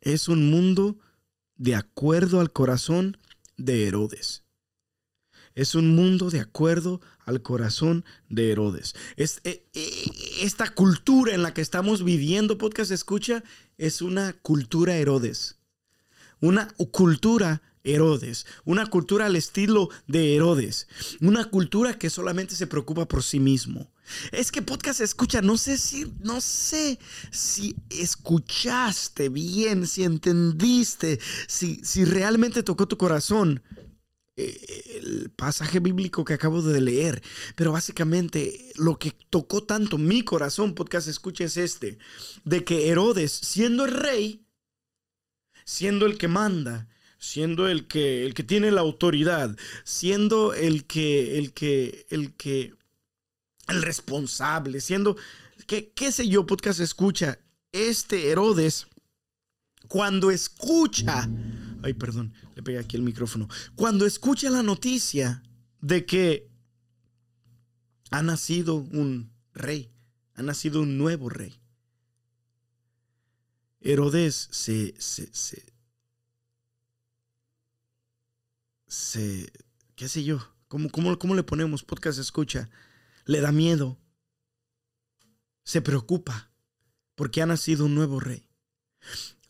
es 0.00 0.28
un 0.28 0.50
mundo 0.50 0.98
de 1.56 1.74
acuerdo 1.74 2.40
al 2.40 2.52
corazón 2.52 3.18
de 3.56 3.88
Herodes. 3.88 4.44
Es 5.56 5.74
un 5.74 5.96
mundo 5.96 6.30
de 6.30 6.38
acuerdo 6.38 7.00
al 7.24 7.42
corazón 7.42 8.04
de 8.28 8.52
Herodes. 8.52 8.94
Es, 9.16 9.40
eh, 9.42 9.66
eh, 9.74 10.10
esta 10.42 10.68
cultura 10.68 11.34
en 11.34 11.42
la 11.42 11.52
que 11.52 11.62
estamos 11.62 12.04
viviendo, 12.04 12.56
podcast 12.56 12.92
escucha, 12.92 13.42
es 13.78 14.02
una 14.02 14.32
cultura 14.32 14.96
Herodes. 14.96 15.58
Una 16.40 16.68
cultura 16.92 17.62
Herodes, 17.86 18.46
una 18.64 18.86
cultura 18.86 19.26
al 19.26 19.36
estilo 19.36 19.88
de 20.06 20.34
Herodes, 20.34 20.88
una 21.20 21.44
cultura 21.46 21.98
que 21.98 22.10
solamente 22.10 22.54
se 22.54 22.66
preocupa 22.66 23.06
por 23.06 23.22
sí 23.22 23.40
mismo. 23.40 23.90
Es 24.32 24.52
que 24.52 24.62
podcast 24.62 25.00
escucha, 25.00 25.42
no 25.42 25.56
sé 25.56 25.78
si, 25.78 26.12
no 26.20 26.40
sé 26.40 26.98
si 27.30 27.74
escuchaste 27.90 29.28
bien, 29.28 29.86
si 29.86 30.04
entendiste, 30.04 31.18
si, 31.48 31.80
si 31.82 32.04
realmente 32.04 32.62
tocó 32.62 32.86
tu 32.86 32.96
corazón 32.96 33.62
eh, 34.38 35.00
el 35.00 35.30
pasaje 35.30 35.80
bíblico 35.80 36.24
que 36.24 36.34
acabo 36.34 36.60
de 36.60 36.80
leer, 36.82 37.22
pero 37.54 37.72
básicamente 37.72 38.70
lo 38.76 38.98
que 38.98 39.12
tocó 39.30 39.62
tanto 39.62 39.96
mi 39.96 40.22
corazón, 40.22 40.74
podcast 40.74 41.08
escucha, 41.08 41.44
es 41.44 41.56
este, 41.56 41.98
de 42.44 42.62
que 42.62 42.88
Herodes, 42.88 43.32
siendo 43.32 43.86
el 43.86 43.92
rey, 43.92 44.46
siendo 45.64 46.04
el 46.04 46.18
que 46.18 46.28
manda, 46.28 46.86
siendo 47.26 47.66
el 47.68 47.86
que, 47.86 48.24
el 48.24 48.34
que 48.34 48.44
tiene 48.44 48.70
la 48.70 48.82
autoridad, 48.82 49.56
siendo 49.84 50.54
el 50.54 50.84
que, 50.84 51.38
el 51.38 51.52
que, 51.52 52.06
el 52.10 52.34
que, 52.34 52.74
el 53.66 53.82
responsable, 53.82 54.80
siendo, 54.80 55.16
que, 55.66 55.90
qué 55.90 56.12
sé 56.12 56.28
yo, 56.28 56.46
podcast 56.46 56.78
escucha, 56.78 57.38
este 57.72 58.30
Herodes, 58.30 58.86
cuando 59.88 60.30
escucha, 60.30 61.28
ay, 61.82 61.94
perdón, 61.94 62.32
le 62.54 62.62
pegué 62.62 62.78
aquí 62.78 62.96
el 62.96 63.02
micrófono, 63.02 63.48
cuando 63.74 64.06
escucha 64.06 64.48
la 64.48 64.62
noticia 64.62 65.42
de 65.80 66.06
que 66.06 66.48
ha 68.12 68.22
nacido 68.22 68.76
un 68.76 69.32
rey, 69.52 69.90
ha 70.34 70.42
nacido 70.42 70.80
un 70.80 70.96
nuevo 70.96 71.28
rey, 71.28 71.58
Herodes 73.80 74.48
se, 74.52 74.94
se, 74.98 75.28
se, 75.32 75.75
se, 78.86 79.52
qué 79.94 80.08
sé 80.08 80.24
yo, 80.24 80.40
¿cómo, 80.68 80.90
cómo, 80.90 81.18
cómo 81.18 81.34
le 81.34 81.42
ponemos 81.42 81.82
podcast 81.82 82.18
escucha? 82.18 82.70
Le 83.24 83.40
da 83.40 83.52
miedo, 83.52 83.98
se 85.64 85.82
preocupa 85.82 86.50
porque 87.14 87.42
ha 87.42 87.46
nacido 87.46 87.86
un 87.86 87.94
nuevo 87.94 88.20
rey. 88.20 88.48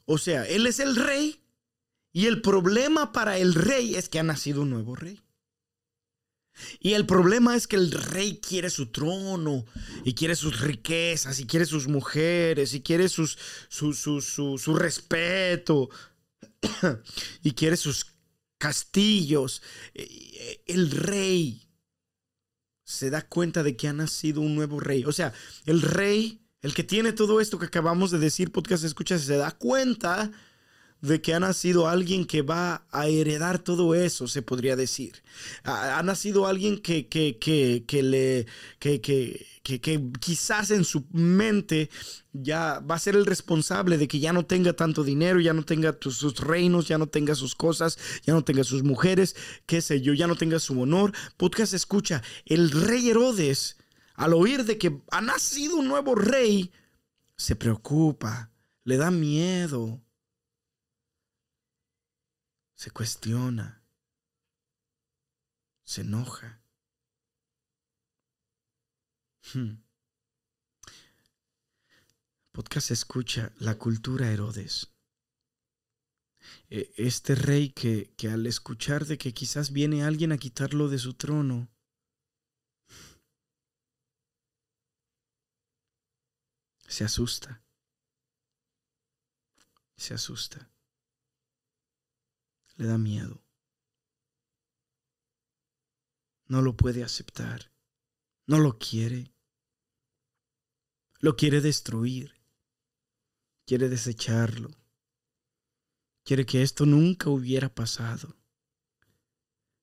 O 0.07 0.19
sea, 0.19 0.45
él 0.45 0.67
es 0.67 0.81
el 0.81 0.97
rey 0.97 1.43
y 2.13 2.27
el 2.27 2.41
problema 2.41 3.13
para 3.13 3.37
el 3.39 3.55
rey 3.55 3.97
es 3.97 4.09
que 4.09 4.19
ha 4.19 4.23
nacido 4.23 4.63
un 4.63 4.71
nuevo 4.71 4.97
rey. 4.97 5.21
Y 6.81 6.95
el 6.95 7.05
problema 7.05 7.55
es 7.55 7.67
que 7.67 7.77
el 7.77 7.91
rey 7.91 8.41
quiere 8.41 8.71
su 8.71 8.87
trono 8.87 9.67
y 10.05 10.15
quiere 10.15 10.35
sus 10.37 10.61
riquezas 10.61 11.39
y 11.39 11.47
quiere 11.47 11.67
sus 11.67 11.87
mujeres 11.87 12.73
y 12.73 12.81
quiere 12.81 13.11
sus, 13.11 13.37
su, 13.69 13.93
su, 13.93 14.23
su, 14.23 14.57
su 14.57 14.75
respeto 14.75 15.91
y 17.43 17.53
quiere 17.53 17.77
sus 17.77 18.16
castillos. 18.67 19.63
Eh, 19.95 20.63
el 20.67 20.91
rey 20.91 21.69
se 22.85 23.11
da 23.11 23.23
cuenta 23.23 23.63
de 23.63 23.77
que 23.77 23.87
ha 23.87 23.93
nacido 23.93 24.41
un 24.41 24.57
nuevo 24.57 24.81
rey. 24.81 25.05
O 25.05 25.13
sea, 25.13 25.33
el 25.67 25.83
rey, 25.83 26.41
el 26.63 26.75
que 26.75 26.83
tiene 26.83 27.13
todo 27.13 27.41
esto 27.41 27.59
que 27.59 27.67
acabamos 27.67 28.11
de 28.11 28.19
decir, 28.19 28.51
podcast 28.51 28.83
escucha, 28.83 29.19
se 29.19 29.37
da 29.37 29.53
cuenta 29.53 30.33
de 31.01 31.21
que 31.21 31.35
ha 31.35 31.41
nacido 31.41 31.89
alguien 31.89 32.25
que 32.25 32.43
va 32.43 32.87
a 32.91 33.07
heredar 33.07 33.59
todo 33.59 33.95
eso, 33.95 34.27
se 34.29 34.43
podría 34.43 34.77
decir. 34.77 35.23
Ha, 35.65 36.03
nacido 36.03 36.47
alguien 36.47 36.79
que, 36.79 37.07
que, 37.07 37.39
que, 37.39 37.85
que 37.87 38.03
le, 38.03 38.47
que, 38.79 39.47
quizás 40.21 40.71
en 40.71 40.85
su 40.85 41.05
mente 41.13 41.91
ya 42.33 42.81
va 42.81 42.95
a 42.95 43.01
ser 43.01 43.15
el 43.15 43.27
responsable 43.27 43.99
de 43.99 44.09
que 44.09 44.21
ya 44.21 44.33
no 44.33 44.47
tenga 44.47 44.73
tanto 44.73 45.05
dinero, 45.05 45.41
ya 45.41 45.53
no 45.53 45.65
tenga 45.65 45.97
sus 46.01 46.41
reinos, 46.41 46.89
ya 46.89 46.99
no 46.99 47.07
tenga 47.07 47.35
sus 47.35 47.55
cosas, 47.55 47.99
ya 48.25 48.33
no 48.33 48.43
tenga 48.43 48.65
sus 48.65 48.83
mujeres, 48.83 49.37
qué 49.67 49.83
sé 49.83 50.01
yo, 50.01 50.15
ya 50.15 50.27
no 50.27 50.37
tenga 50.37 50.59
su 50.59 50.81
honor. 50.81 51.13
Podcast 51.37 51.75
escucha, 51.75 52.23
el 52.47 52.71
rey 52.71 53.11
Herodes, 53.11 53.77
al 54.15 54.33
oír 54.33 54.65
de 54.65 54.79
que 54.79 54.99
ha 55.11 55.21
nacido 55.21 55.77
un 55.77 55.89
nuevo 55.89 56.15
rey, 56.15 56.71
se 57.37 57.55
preocupa, 57.55 58.51
le 58.85 58.97
da 58.97 59.11
miedo 59.11 60.01
se 62.77 62.91
cuestiona, 62.91 63.83
se 65.85 66.03
enoja. 66.03 66.63
Hmm. 69.55 69.83
Podcast 72.53 72.91
escucha 72.91 73.53
la 73.59 73.79
cultura 73.79 74.31
Herodes. 74.31 74.93
E, 76.69 76.93
este 76.97 77.35
rey 77.35 77.71
que, 77.71 78.15
que 78.17 78.29
al 78.29 78.47
escuchar 78.47 79.07
de 79.07 79.17
que 79.17 79.33
quizás 79.33 79.73
viene 79.73 80.05
alguien 80.05 80.33
a 80.33 80.39
quitarlo 80.39 80.89
de 80.89 80.99
su 80.99 81.15
trono, 81.15 81.69
se 86.87 87.05
asusta. 87.05 87.63
Se 89.97 90.13
asusta 90.13 90.76
le 92.77 92.87
da 92.87 92.99
miedo. 92.99 93.43
No 96.47 96.63
lo 96.63 96.77
puede 96.77 97.03
aceptar. 97.03 97.73
No 98.47 98.59
lo 98.59 98.79
quiere. 98.79 99.33
Lo 101.19 101.37
quiere 101.37 101.61
destruir. 101.61 102.33
Quiere 103.67 103.89
desecharlo. 103.89 104.71
Quiere 106.25 106.47
que 106.47 106.63
esto 106.63 106.87
nunca 106.87 107.31
hubiera 107.31 107.75
pasado. 107.75 108.37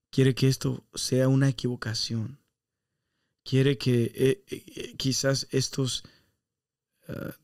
Quiere 0.10 0.36
que 0.36 0.47
esto 0.47 0.86
sea 0.93 1.27
una 1.27 1.49
equivocación. 1.49 2.39
Quiere 3.43 3.77
que 3.77 4.03
eh, 4.03 4.43
eh, 4.47 4.63
eh, 4.75 4.95
quizás 4.95 5.47
estos 5.51 6.03
ah, 7.10 7.36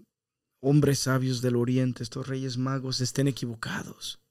hombres 0.62 1.00
sabios 1.00 1.42
del 1.42 1.56
oriente, 1.56 2.04
estos 2.04 2.28
reyes 2.28 2.58
magos, 2.58 3.02
estén 3.02 3.28
equivocados. 3.28 4.22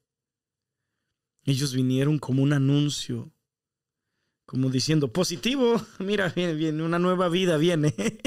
Ellos 1.49 1.73
vinieron 1.73 2.19
como 2.19 2.43
un 2.43 2.53
anuncio, 2.53 3.33
como 4.45 4.69
diciendo, 4.69 5.15
positivo, 5.15 5.81
mira, 5.99 6.29
viene, 6.29 6.53
viene, 6.53 6.83
una 6.83 6.99
nueva 6.99 7.31
vida 7.31 7.57
viene. 7.57 7.95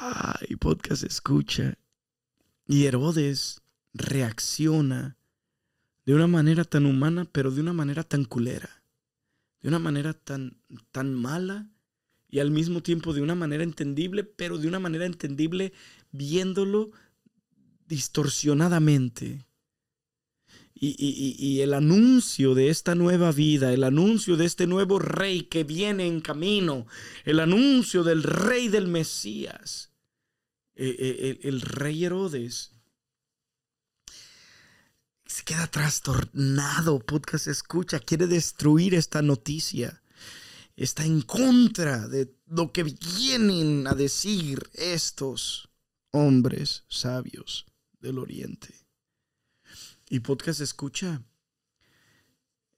Ay, 0.00 0.56
podcast 0.56 1.04
escucha. 1.04 1.78
Y 2.66 2.86
Herodes 2.86 3.62
reacciona 3.94 5.16
de 6.06 6.14
una 6.14 6.26
manera 6.26 6.64
tan 6.64 6.86
humana, 6.86 7.24
pero 7.30 7.52
de 7.52 7.60
una 7.60 7.72
manera 7.72 8.02
tan 8.02 8.24
culera, 8.24 8.82
de 9.60 9.68
una 9.68 9.78
manera 9.78 10.14
tan, 10.14 10.60
tan 10.90 11.14
mala 11.14 11.70
y 12.28 12.40
al 12.40 12.50
mismo 12.50 12.82
tiempo 12.82 13.12
de 13.12 13.22
una 13.22 13.36
manera 13.36 13.62
entendible, 13.62 14.24
pero 14.24 14.58
de 14.58 14.66
una 14.66 14.80
manera 14.80 15.06
entendible 15.06 15.72
viéndolo 16.10 16.90
distorsionadamente. 17.86 19.46
Y, 20.84 21.60
el 21.60 21.74
anuncio 21.74 22.56
de 22.56 22.68
esta 22.68 22.96
nueva 22.96 23.30
vida, 23.30 23.72
el 23.72 23.84
anuncio 23.84 24.36
de 24.36 24.46
este 24.46 24.66
nuevo 24.66 24.98
rey 24.98 25.42
que 25.42 25.62
viene 25.62 26.08
en 26.08 26.20
camino, 26.20 26.88
el 27.24 27.38
anuncio 27.38 28.02
del 28.02 28.24
rey 28.24 28.66
del 28.66 28.88
Mesías, 28.88 29.92
e, 30.74 30.88
e, 30.88 31.30
el, 31.30 31.38
el 31.44 31.60
rey 31.60 32.04
Herodes, 32.04 32.72
se 35.24 35.44
queda 35.44 35.68
trastornado, 35.68 36.98
podcast 36.98 37.46
escucha, 37.46 38.00
quiere 38.00 38.26
destruir 38.26 38.96
esta 38.96 39.22
noticia, 39.22 40.02
está 40.74 41.04
en 41.04 41.22
contra 41.22 42.08
de 42.08 42.34
lo 42.48 42.72
que 42.72 42.82
vienen 42.82 43.86
a 43.86 43.94
decir 43.94 44.68
estos 44.74 45.68
hombres 46.10 46.82
sabios 46.88 47.66
del 48.00 48.18
oriente 48.18 48.81
y 50.12 50.20
podcast 50.20 50.60
escucha. 50.60 51.22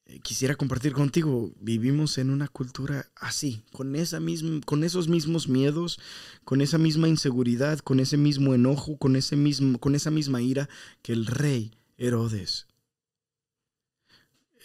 Eh, 0.06 0.20
quisiera 0.20 0.54
compartir 0.54 0.92
contigo, 0.92 1.52
vivimos 1.58 2.16
en 2.18 2.30
una 2.30 2.46
cultura 2.46 3.10
así, 3.16 3.64
con, 3.72 3.96
esa 3.96 4.20
misma, 4.20 4.60
con 4.64 4.84
esos 4.84 5.08
mismos 5.08 5.48
miedos, 5.48 5.98
con 6.44 6.60
esa 6.60 6.78
misma 6.78 7.08
inseguridad, 7.08 7.80
con 7.80 7.98
ese 7.98 8.16
mismo 8.16 8.54
enojo, 8.54 8.98
con, 8.98 9.16
ese 9.16 9.34
mismo, 9.34 9.80
con 9.80 9.96
esa 9.96 10.12
misma 10.12 10.42
ira 10.42 10.68
que 11.02 11.12
el 11.12 11.26
rey 11.26 11.72
Herodes. 11.96 12.68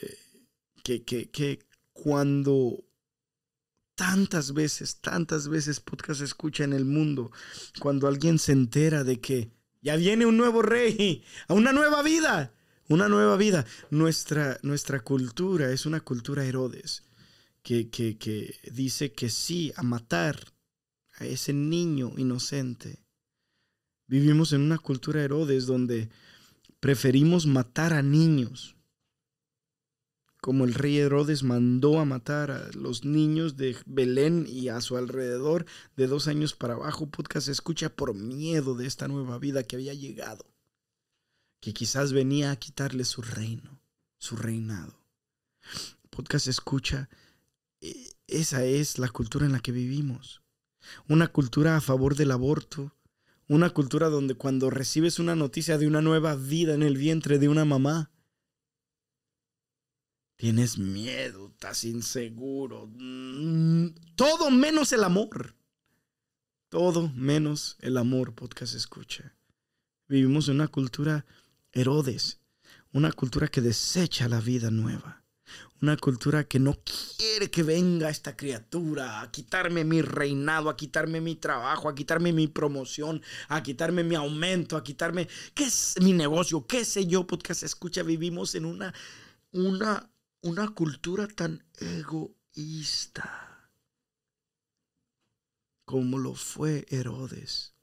Eh, 0.03 0.17
que, 0.84 1.03
que, 1.03 1.32
que 1.32 1.65
cuando 1.91 2.86
tantas 3.95 4.53
veces, 4.53 5.01
tantas 5.01 5.47
veces 5.47 5.79
podcast 5.79 6.21
escucha 6.21 6.65
en 6.65 6.73
el 6.73 6.86
mundo, 6.86 7.32
cuando 7.79 8.08
alguien 8.08 8.38
se 8.38 8.51
entera 8.51 9.03
de 9.03 9.19
que 9.19 9.49
ya 9.82 9.95
viene 9.95 10.27
un 10.27 10.38
nuevo 10.38 10.62
rey, 10.62 11.23
a 11.47 11.55
una 11.55 11.73
nueva 11.73 12.03
vida, 12.03 12.53
una 12.89 13.08
nueva 13.08 13.38
vida. 13.38 13.65
Nuestra, 13.89 14.60
nuestra 14.62 14.99
cultura 14.99 15.71
es 15.71 15.86
una 15.86 16.02
cultura 16.02 16.43
Herodes, 16.43 17.04
que, 17.63 17.89
que, 17.89 18.17
que 18.17 18.56
dice 18.71 19.13
que 19.13 19.30
sí 19.30 19.71
a 19.78 19.84
matar 19.84 20.38
a 21.17 21.25
ese 21.25 21.54
niño 21.54 22.12
inocente. 22.17 22.99
Vivimos 24.08 24.52
en 24.52 24.62
una 24.62 24.78
cultura 24.78 25.23
Herodes 25.23 25.65
donde 25.65 26.10
preferimos 26.82 27.45
matar 27.45 27.93
a 27.93 28.02
niños 28.02 28.75
como 30.41 30.63
el 30.63 30.73
rey 30.73 30.97
Herodes 30.97 31.43
mandó 31.43 31.99
a 31.99 32.06
matar 32.06 32.52
a 32.52 32.69
los 32.73 33.04
niños 33.04 33.58
de 33.58 33.75
Belén 33.86 34.45
y 34.47 34.69
a 34.69 34.80
su 34.82 34.95
alrededor 34.97 35.65
de 35.97 36.08
dos 36.08 36.28
años 36.28 36.54
para 36.54 36.75
abajo, 36.75 37.10
podcast 37.10 37.49
escucha 37.49 37.89
por 37.89 38.15
miedo 38.15 38.75
de 38.75 38.88
esta 38.88 39.08
nueva 39.08 39.38
vida 39.38 39.63
que 39.63 39.75
había 39.75 39.93
llegado, 39.93 40.45
que 41.59 41.73
quizás 41.73 42.13
venía 42.13 42.51
a 42.51 42.55
quitarle 42.55 43.03
su 43.05 43.21
reino, 43.21 43.81
su 44.17 44.35
reinado. 44.35 44.99
Podcast 46.09 46.47
escucha, 46.47 47.09
e, 47.81 48.11
esa 48.27 48.63
es 48.63 48.99
la 48.99 49.09
cultura 49.09 49.45
en 49.45 49.51
la 49.51 49.59
que 49.59 49.71
vivimos, 49.71 50.41
una 51.07 51.27
cultura 51.27 51.75
a 51.75 51.81
favor 51.81 52.15
del 52.15 52.31
aborto, 52.31 52.95
una 53.47 53.69
cultura 53.71 54.09
donde 54.09 54.35
cuando 54.35 54.69
recibes 54.69 55.19
una 55.19 55.35
noticia 55.35 55.77
de 55.77 55.87
una 55.87 56.01
nueva 56.01 56.35
vida 56.35 56.73
en 56.73 56.83
el 56.83 56.97
vientre 56.97 57.39
de 57.39 57.49
una 57.49 57.65
mamá, 57.65 58.11
Tienes 60.39 60.77
miedo, 60.77 61.49
estás 61.49 61.83
inseguro. 61.83 62.89
Mm, 62.93 63.87
todo 64.15 64.49
menos 64.49 64.93
el 64.93 65.03
amor. 65.03 65.53
Todo 66.69 67.09
menos 67.09 67.75
el 67.81 67.97
amor, 67.97 68.33
podcast 68.33 68.73
escucha. 68.73 69.35
Vivimos 70.07 70.47
en 70.47 70.55
una 70.55 70.69
cultura 70.69 71.25
Herodes, 71.71 72.39
una 72.91 73.12
cultura 73.12 73.47
que 73.47 73.62
desecha 73.62 74.27
la 74.27 74.39
vida 74.39 74.71
nueva, 74.71 75.23
una 75.82 75.97
cultura 75.97 76.43
que 76.43 76.60
no 76.60 76.77
quiere 77.17 77.49
que 77.49 77.63
venga 77.63 78.10
esta 78.10 78.36
criatura 78.36 79.21
a 79.21 79.32
quitarme 79.32 79.84
mi 79.84 80.01
reinado, 80.01 80.69
a 80.69 80.77
quitarme 80.77 81.21
mi 81.21 81.36
trabajo, 81.36 81.89
a 81.89 81.95
quitarme 81.95 82.34
mi 82.34 82.47
promoción, 82.47 83.21
a 83.47 83.63
quitarme 83.63 84.03
mi 84.03 84.15
aumento, 84.15 84.77
a 84.77 84.84
quitarme, 84.84 85.27
¿qué 85.53 85.65
es 85.65 85.95
mi 86.01 86.13
negocio? 86.13 86.65
¿Qué 86.67 86.86
sé 86.86 87.08
yo? 87.08 87.25
Podcast 87.25 87.63
escucha, 87.63 88.03
vivimos 88.03 88.55
en 88.55 88.65
una, 88.65 88.93
una 89.51 90.10
una 90.41 90.69
cultura 90.69 91.27
tan 91.27 91.65
egoísta 91.79 93.71
como 95.86 96.17
lo 96.17 96.36
fue 96.36 96.86
Herodes. 96.89 97.73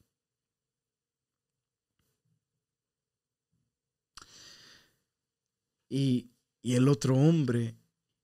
Y, 5.88 6.30
el 6.62 6.88
otro 6.88 7.14
hombre 7.14 7.76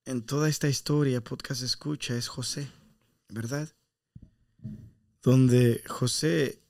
en 0.04 0.22
toda 0.22 0.48
esta 0.48 0.68
historia, 0.68 1.22
podcast 1.22 1.62
escucha, 1.62 2.16
es 2.16 2.26
José, 2.26 2.68
¿verdad? 3.28 3.72
Donde 5.22 5.80
José 5.86 6.60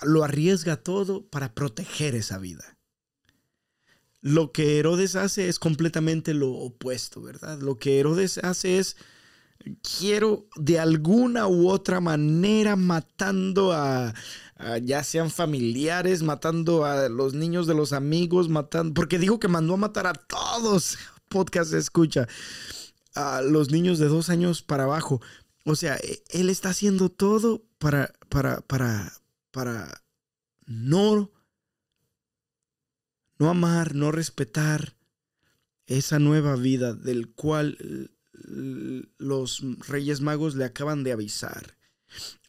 lo 0.00 0.24
arriesga 0.24 0.76
todo 0.76 1.26
para 1.26 1.54
proteger 1.54 2.14
esa 2.14 2.38
vida. 2.38 2.78
Lo 4.22 4.52
que 4.52 4.78
Herodes 4.78 5.16
hace 5.16 5.50
es 5.50 5.58
completamente 5.58 6.32
lo 6.32 6.50
opuesto, 6.50 7.20
¿verdad? 7.20 7.60
Lo 7.60 7.76
que 7.76 8.00
Herodes 8.00 8.38
hace 8.38 8.78
es, 8.78 8.96
quiero 9.98 10.48
de 10.56 10.78
alguna 10.78 11.46
u 11.46 11.68
otra 11.68 12.00
manera 12.00 12.76
matando 12.76 13.72
a, 13.72 14.14
ya 14.82 15.04
sean 15.04 15.30
familiares, 15.30 16.22
matando 16.22 16.84
a 16.84 17.08
los 17.08 17.34
niños 17.34 17.66
de 17.66 17.74
los 17.74 17.92
amigos, 17.92 18.48
matando, 18.48 18.94
porque 18.94 19.18
dijo 19.18 19.38
que 19.38 19.48
mandó 19.48 19.74
a 19.74 19.78
matar 19.78 20.06
a 20.06 20.14
todos, 20.14 20.98
podcast 21.28 21.72
escucha, 21.72 22.28
a 23.14 23.42
los 23.42 23.70
niños 23.70 23.98
de 23.98 24.08
dos 24.08 24.30
años 24.30 24.62
para 24.62 24.84
abajo. 24.84 25.20
O 25.64 25.74
sea, 25.76 25.96
e, 25.96 26.22
él 26.30 26.50
está 26.50 26.70
haciendo 26.70 27.10
todo 27.10 27.64
para, 27.78 28.12
para, 28.28 28.60
para, 28.62 29.12
para 29.50 30.02
no 30.66 31.30
no 33.40 33.48
amar, 33.48 33.94
no 33.94 34.12
respetar 34.12 34.94
esa 35.86 36.18
nueva 36.18 36.56
vida 36.56 36.92
del 36.92 37.32
cual 37.32 38.10
los 39.16 39.62
reyes 39.88 40.20
magos 40.20 40.54
le 40.56 40.66
acaban 40.66 41.04
de 41.04 41.12
avisar. 41.12 41.78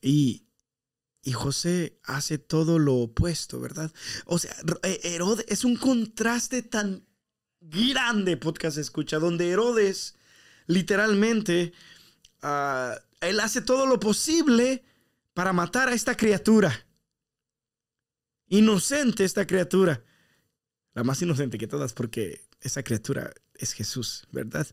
Y, 0.01 0.47
y 1.23 1.33
José 1.33 1.99
hace 2.03 2.37
todo 2.37 2.79
lo 2.79 2.95
opuesto, 2.95 3.59
¿verdad? 3.59 3.91
O 4.25 4.39
sea, 4.39 4.55
eh, 4.83 4.99
Herodes 5.03 5.45
es 5.47 5.63
un 5.63 5.75
contraste 5.75 6.63
tan 6.63 7.05
grande, 7.59 8.37
podcast 8.37 8.77
escucha, 8.77 9.19
donde 9.19 9.49
Herodes 9.49 10.15
literalmente, 10.67 11.73
ah, 12.41 12.95
él 13.19 13.39
hace 13.39 13.61
todo 13.61 13.85
lo 13.85 13.99
posible 13.99 14.83
para 15.33 15.53
matar 15.53 15.89
a 15.89 15.93
esta 15.93 16.15
criatura. 16.15 16.87
Inocente 18.47 19.23
esta 19.23 19.45
criatura 19.45 20.03
la 20.93 21.03
más 21.03 21.21
inocente 21.21 21.57
que 21.57 21.67
todas, 21.67 21.93
porque 21.93 22.47
esa 22.59 22.83
criatura 22.83 23.33
es 23.55 23.73
Jesús, 23.73 24.27
¿verdad? 24.31 24.67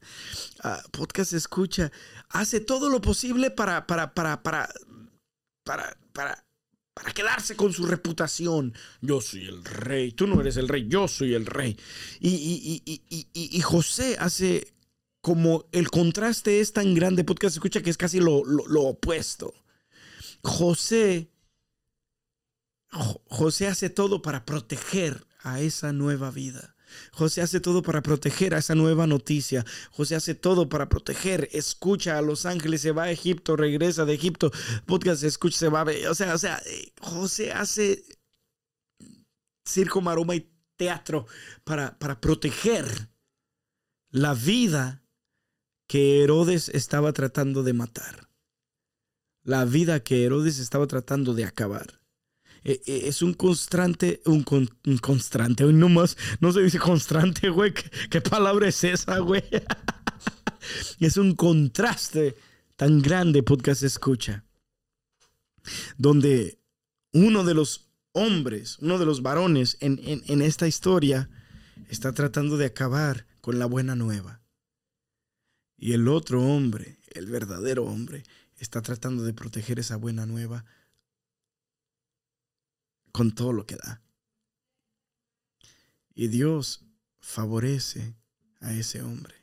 Ah, 0.63 0.83
podcast 0.91 1.33
escucha, 1.33 1.93
hace 2.29 2.61
todo 2.61 2.89
lo 2.91 3.01
posible 3.01 3.51
para, 3.51 3.87
para, 3.87 4.15
para, 4.15 4.43
para, 4.43 4.69
para, 5.69 5.99
para, 6.15 6.47
para 6.95 7.13
quedarse 7.13 7.55
con 7.55 7.75
su 7.75 7.85
reputación. 7.85 8.73
Yo 9.03 9.21
soy 9.21 9.47
el 9.47 9.63
rey, 9.63 10.13
tú 10.13 10.27
no 10.27 10.41
eres 10.41 10.57
el 10.57 10.67
rey, 10.67 10.87
yo 10.89 11.09
soy 11.09 11.35
el 11.35 11.45
rey. 11.45 11.79
Y, 12.21 12.31
y, 12.87 13.03
y, 13.11 13.29
y 13.35 13.61
José 13.61 14.17
hace 14.19 14.73
como 15.21 15.67
el 15.73 15.91
contraste 15.91 16.61
es 16.61 16.73
tan 16.73 16.95
grande, 16.95 17.23
podcast 17.23 17.57
escucha, 17.57 17.83
que 17.83 17.91
es 17.91 17.99
casi 17.99 18.19
lo, 18.19 18.43
lo 18.47 18.83
opuesto. 18.85 19.53
José, 20.43 21.31
José 23.27 23.67
hace 23.67 23.91
todo 23.91 24.23
para 24.23 24.47
proteger 24.47 25.27
a 25.41 25.61
esa 25.61 25.93
nueva 25.93 26.31
vida. 26.31 26.77
José 27.13 27.43
hace 27.43 27.61
todo 27.61 27.83
para 27.83 28.03
proteger 28.03 28.55
a 28.55 28.59
esa 28.59 28.75
nueva 28.75 29.07
noticia. 29.07 29.65
José 29.91 30.17
hace 30.17 30.35
todo 30.35 30.69
para 30.69 30.89
proteger. 30.89 31.49
Escucha 31.53 32.19
a 32.19 32.23
los 32.23 32.47
ángeles, 32.47 32.83
se 32.83 32.93
va 32.93 33.05
a 33.05 33.11
Egipto, 33.11 33.57
regresa 33.57 34.05
de 34.05 34.15
Egipto. 34.15 34.51
Podcast, 34.87 35.23
escucha, 35.23 35.59
se 35.59 35.69
va 35.69 35.83
a. 35.83 36.11
O 36.11 36.15
sea, 36.15 36.35
o 36.35 36.39
sea, 36.39 36.61
eh, 36.67 36.93
José 37.01 37.53
hace 37.53 38.05
circo, 39.65 40.01
maroma 40.01 40.35
y 40.35 40.51
teatro 40.77 41.27
para, 41.65 41.99
para 41.99 42.21
proteger 42.21 43.11
la 44.11 44.35
vida 44.35 45.03
que 45.87 46.23
Herodes 46.23 46.69
estaba 46.69 47.13
tratando 47.13 47.63
de 47.63 47.73
matar. 47.73 48.29
La 49.43 49.65
vida 49.65 50.01
que 50.01 50.25
Herodes 50.25 50.59
estaba 50.59 50.87
tratando 50.87 51.35
de 51.35 51.45
acabar. 51.45 51.98
Eh, 52.69 52.83
eh, 52.85 53.01
es 53.05 53.23
un 53.23 53.33
constante, 53.33 54.21
un, 54.27 54.45
constante, 55.01 55.65
hoy 55.65 55.73
no 55.73 56.07
se 56.53 56.61
dice 56.61 56.79
constante, 56.79 57.49
güey, 57.49 57.73
¿Qué, 58.11 58.21
palabra 58.21 58.69
es 58.69 58.85
esa, 58.85 59.21
güey? 59.21 59.43
es 61.01 61.17
un 61.17 61.35
contraste 61.35 62.37
tan 62.77 63.01
grande, 63.01 63.43
podcast 63.43 63.83
escucha, 63.85 64.45
donde 65.97 66.61
uno 67.15 67.43
de 67.43 67.55
los 67.55 67.89
hombres, 68.13 68.77
uno 68.81 68.99
de 68.99 69.07
los 69.07 69.23
varones 69.23 69.79
en, 69.81 69.99
en 70.05 70.43
esta 70.43 70.69
historia 70.69 71.31
está 71.89 72.13
tratando 72.13 72.59
de 72.59 72.67
acabar 72.67 73.27
con 73.41 73.59
la 73.59 73.65
buena 73.65 73.97
nueva. 73.97 74.43
Y 75.79 75.95
el 75.95 76.07
otro 76.07 76.43
hombre, 76.43 76.99
el 77.15 77.29
verdadero 77.29 77.85
hombre, 77.85 78.25
está 78.59 78.83
tratando 78.83 79.25
de 79.25 79.33
proteger 79.33 79.79
esa 79.79 79.97
buena 79.97 80.27
nueva 80.27 80.67
con 83.19 83.33
todo 83.33 83.53
lo 83.53 83.67
que 83.67 83.75
da. 83.75 84.01
Y 86.15 86.29
Dios 86.29 86.85
favorece 87.19 88.15
a 88.61 88.73
ese 88.73 89.03
hombre. 89.03 89.35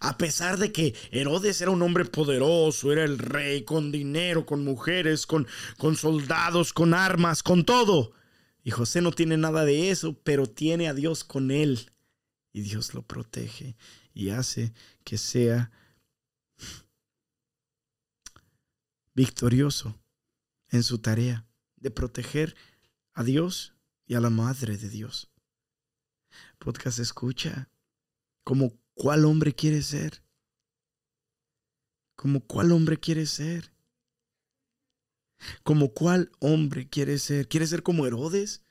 A 0.00 0.18
pesar 0.18 0.58
de 0.58 0.70
que 0.70 0.94
Herodes 1.10 1.62
era 1.62 1.70
un 1.70 1.80
hombre 1.80 2.04
poderoso, 2.04 2.92
era 2.92 3.04
el 3.04 3.18
rey, 3.18 3.64
con 3.64 3.90
dinero, 3.90 4.44
con 4.44 4.62
mujeres, 4.64 5.26
con, 5.26 5.46
con 5.78 5.96
soldados, 5.96 6.74
con 6.74 6.92
armas, 6.92 7.42
con 7.42 7.64
todo. 7.64 8.12
Y 8.62 8.70
José 8.70 9.00
no 9.00 9.12
tiene 9.12 9.38
nada 9.38 9.64
de 9.64 9.90
eso, 9.90 10.20
pero 10.22 10.46
tiene 10.46 10.86
a 10.86 10.92
Dios 10.92 11.24
con 11.24 11.50
él. 11.50 11.90
Y 12.52 12.60
Dios 12.60 12.92
lo 12.92 13.00
protege 13.00 13.78
y 14.12 14.28
hace 14.28 14.74
que 15.04 15.16
sea 15.16 15.70
victorioso 19.14 19.98
en 20.68 20.82
su 20.82 20.98
tarea 20.98 21.46
de 21.76 21.90
proteger 21.90 22.54
a 23.16 23.24
Dios 23.24 23.74
y 24.06 24.14
a 24.14 24.20
la 24.20 24.28
Madre 24.28 24.76
de 24.76 24.90
Dios. 24.90 25.32
Podcast 26.58 26.98
escucha. 26.98 27.70
¿Como 28.44 28.78
cuál 28.94 29.24
hombre 29.24 29.54
quiere 29.54 29.82
ser? 29.82 30.22
¿Como 32.14 32.40
cuál 32.40 32.72
hombre 32.72 33.00
quiere 33.00 33.24
ser? 33.24 33.72
¿Como 35.64 35.92
cuál 35.94 36.30
hombre 36.40 36.88
quiere 36.88 37.18
ser? 37.18 37.48
¿Quiere 37.48 37.66
ser 37.66 37.82
como 37.82 38.06
Herodes? 38.06 38.64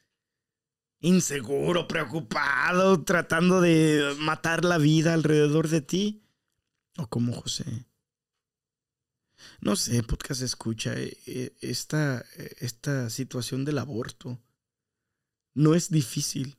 Inseguro, 0.99 1.88
preocupado, 1.88 3.03
tratando 3.03 3.62
de 3.62 4.15
matar 4.19 4.63
la 4.63 4.77
vida 4.77 5.13
alrededor 5.13 5.69
de 5.69 5.81
ti. 5.81 6.23
¿O 6.97 7.08
como 7.08 7.34
José? 7.34 7.88
No 9.62 9.76
sé, 9.76 10.02
podcast 10.04 10.41
escucha, 10.41 10.93
eh, 10.98 11.17
eh, 11.28 11.54
esta, 11.62 12.26
esta 12.60 13.10
situación 13.10 13.65
del 13.65 13.78
aborto 13.78 14.39
no 15.54 15.74
es 15.74 15.89
difícil, 15.89 16.58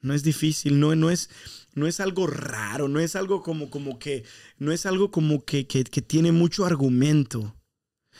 No 0.00 0.14
es 0.14 0.22
difícil, 0.22 0.78
no, 0.78 0.94
no, 0.94 1.10
es, 1.10 1.30
no 1.74 1.86
es 1.86 2.00
algo 2.00 2.26
raro, 2.26 2.86
no 2.86 3.00
es 3.00 3.16
algo 3.16 3.42
como, 3.42 3.70
como 3.70 3.98
que, 3.98 4.24
no 4.58 4.70
es 4.70 4.86
algo 4.86 5.10
como 5.10 5.44
que, 5.44 5.66
que, 5.66 5.84
que 5.84 6.02
tiene 6.02 6.32
mucho 6.32 6.64
argumento. 6.64 7.56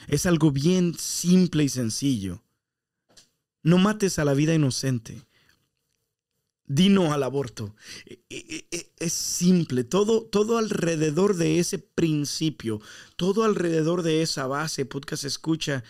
Es 0.09 0.27
algo 0.27 0.51
bien 0.51 0.95
simple 0.99 1.65
y 1.65 1.69
sencillo. 1.69 2.43
No 3.63 3.79
mates 3.79 4.19
a 4.19 4.25
la 4.25 4.35
vida 4.35 4.55
inocente. 4.55 5.23
Dino 6.69 7.13
al 7.13 7.23
aborto. 7.23 7.77
E, 8.07 8.19
e, 8.29 8.67
e, 8.71 8.93
es 8.99 9.13
simple, 9.13 9.85
todo, 9.85 10.25
todo 10.25 10.59
alrededor 10.59 11.37
de 11.37 11.59
ese 11.59 11.79
principio, 11.79 12.81
todo 13.17 13.45
alrededor 13.45 14.03
de 14.03 14.23
esa 14.23 14.47
base, 14.47 14.85
podcast 14.85 15.25
escucha, 15.25 15.85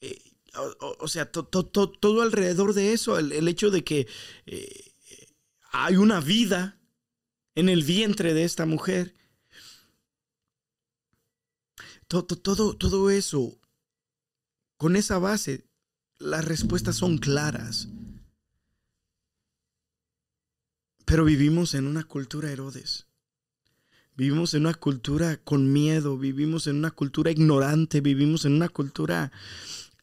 eh, 0.00 0.22
o, 1.00 1.08
sea, 1.08 1.30
todo 1.32 2.22
alrededor 2.22 2.74
de 2.74 2.92
eso, 2.92 3.18
el, 3.18 3.48
hecho 3.48 3.70
de 3.70 3.82
que 3.82 4.06
eh, 4.46 4.92
hay 5.72 5.96
una 5.96 6.20
vida 6.20 6.78
en 7.54 7.68
el 7.68 7.82
vientre 7.82 8.34
de 8.34 8.44
esta 8.44 8.66
mujer. 8.66 9.14
Todo, 12.06 12.26
todo 12.76 13.10
eso, 13.10 13.58
con 14.76 14.94
esa 14.94 15.18
base, 15.18 15.66
las 16.18 16.44
respuestas 16.44 16.96
son 16.96 17.18
claras. 17.18 17.88
Pero 21.14 21.24
vivimos 21.24 21.74
en 21.74 21.86
una 21.86 22.02
cultura 22.02 22.50
Herodes. 22.50 23.06
Vivimos 24.16 24.52
en 24.54 24.62
una 24.62 24.74
cultura 24.74 25.36
con 25.36 25.72
miedo, 25.72 26.18
vivimos 26.18 26.66
en 26.66 26.74
una 26.74 26.90
cultura 26.90 27.30
ignorante, 27.30 28.00
vivimos 28.00 28.44
en 28.46 28.54
una 28.54 28.68
cultura 28.68 29.30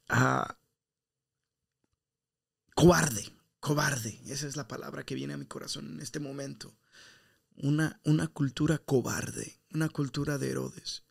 uh, 0.09 0.53
cobarde, 2.73 3.29
cobarde. 3.59 4.21
Esa 4.25 4.47
es 4.47 4.55
la 4.55 4.69
palabra 4.69 5.03
que 5.03 5.15
viene 5.15 5.33
a 5.33 5.37
mi 5.37 5.45
corazón 5.47 5.95
en 5.95 5.99
este 5.99 6.21
momento. 6.21 6.73
Una, 7.57 7.99
una 8.05 8.29
cultura 8.29 8.77
cobarde, 8.77 9.59
una 9.73 9.89
cultura 9.89 10.37
de 10.37 10.49
Herodes. 10.49 11.03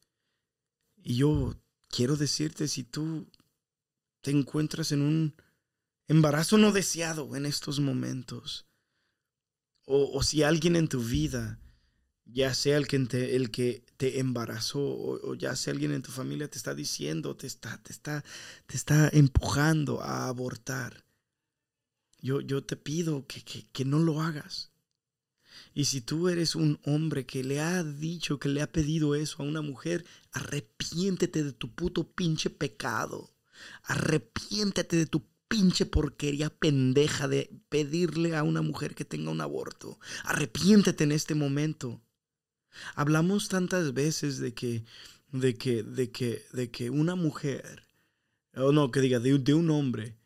Y 0.97 1.17
yo 1.17 1.61
quiero 1.91 2.17
decirte, 2.17 2.69
si 2.69 2.85
tú 2.85 3.31
te 4.23 4.31
encuentras 4.31 4.93
en 4.93 5.03
un 5.03 5.35
embarazo 6.09 6.57
no 6.57 6.73
deseado 6.73 7.37
en 7.37 7.45
estos 7.45 7.81
momentos, 7.81 8.65
o, 9.87 10.23
si 10.23 10.43
alguien 10.43 10.77
en 10.77 10.89
tu 10.89 11.03
vida, 11.03 11.59
ya 12.25 12.55
sea 12.55 12.77
el 12.77 12.87
que 12.87 12.99
te, 13.01 13.37
el 13.37 13.51
que 13.51 13.85
te 13.97 14.21
embarazó 14.21 14.81
o, 14.81 15.35
ya 15.35 15.57
sea 15.57 15.73
alguien 15.73 15.93
en 15.93 16.03
tu 16.03 16.13
familia 16.13 16.49
te 16.49 16.59
está 16.59 16.75
diciendo, 16.75 17.37
te 17.37 17.47
está, 17.47 17.83
te 17.83 17.93
está, 17.93 18.25
te 18.67 18.77
está 18.77 19.09
empujando 19.13 20.01
a 20.01 20.29
abortar, 20.29 21.05
yo, 22.21 22.41
yo 22.41 22.63
te 22.63 22.77
pido 22.77 23.27
que, 23.27 23.43
que 23.43 23.85
no 23.85 23.99
lo 23.99 24.21
hagas. 24.21 24.71
Y 25.75 25.85
si 25.85 26.01
tú 26.01 26.29
eres 26.29 26.55
un 26.55 26.81
hombre 26.85 27.27
que 27.27 27.45
le 27.45 27.61
ha 27.61 27.83
dicho, 27.85 28.39
que 28.39 28.49
le 28.49 28.63
ha 28.63 28.71
pedido 28.71 29.15
eso 29.15 29.43
a 29.43 29.47
una 29.47 29.63
mujer, 29.63 30.05
arrepiéntete 30.33 31.45
de 31.45 31.53
tu 31.53 31.73
puto 31.73 32.11
pinche 32.13 32.51
pecado. 32.51 33.31
Arrepiéntete 33.85 34.97
de 34.97 35.07
tu 35.07 35.23
pinche 35.51 35.85
porquería 35.85 36.49
pendeja 36.49 37.27
de 37.27 37.51
pedirle 37.69 38.37
a 38.37 38.45
una 38.45 38.63
mujer 38.63 38.95
que 38.95 39.05
tenga 39.05 39.33
un 39.33 39.41
aborto. 39.41 39.99
Arrepiéntete 40.23 41.03
en 41.03 41.11
este 41.11 41.35
momento. 41.35 42.01
Hablamos 42.95 43.49
tantas 43.49 43.93
veces 43.93 44.39
de 44.39 44.55
que, 44.55 44.85
de 45.33 45.57
que, 45.57 45.83
de 45.83 46.13
que, 46.13 46.47
de 46.53 46.71
que 46.71 46.89
una 46.89 47.17
mujer, 47.17 47.89
o 48.55 48.71
no, 48.71 48.93
que 48.93 49.01
diga, 49.01 49.19
de, 49.19 49.39
de 49.39 49.55
un 49.55 49.71
hombre, 49.71 50.17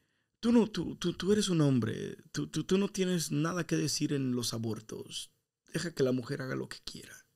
tú 0.40 0.52
no, 0.52 0.70
tú, 0.70 0.94
tú, 0.96 1.14
tú 1.14 1.32
eres 1.32 1.48
un 1.48 1.62
hombre, 1.62 2.18
tú, 2.30 2.48
tú, 2.48 2.64
tú 2.64 2.76
no 2.76 2.88
tienes 2.88 3.32
nada 3.32 3.66
que 3.66 3.76
decir 3.76 4.12
en 4.12 4.36
los 4.36 4.52
abortos. 4.52 5.32
Deja 5.72 5.94
que 5.94 6.02
la 6.02 6.12
mujer 6.12 6.42
haga 6.42 6.54
lo 6.54 6.68
que 6.68 6.82
quiera. 6.84 7.26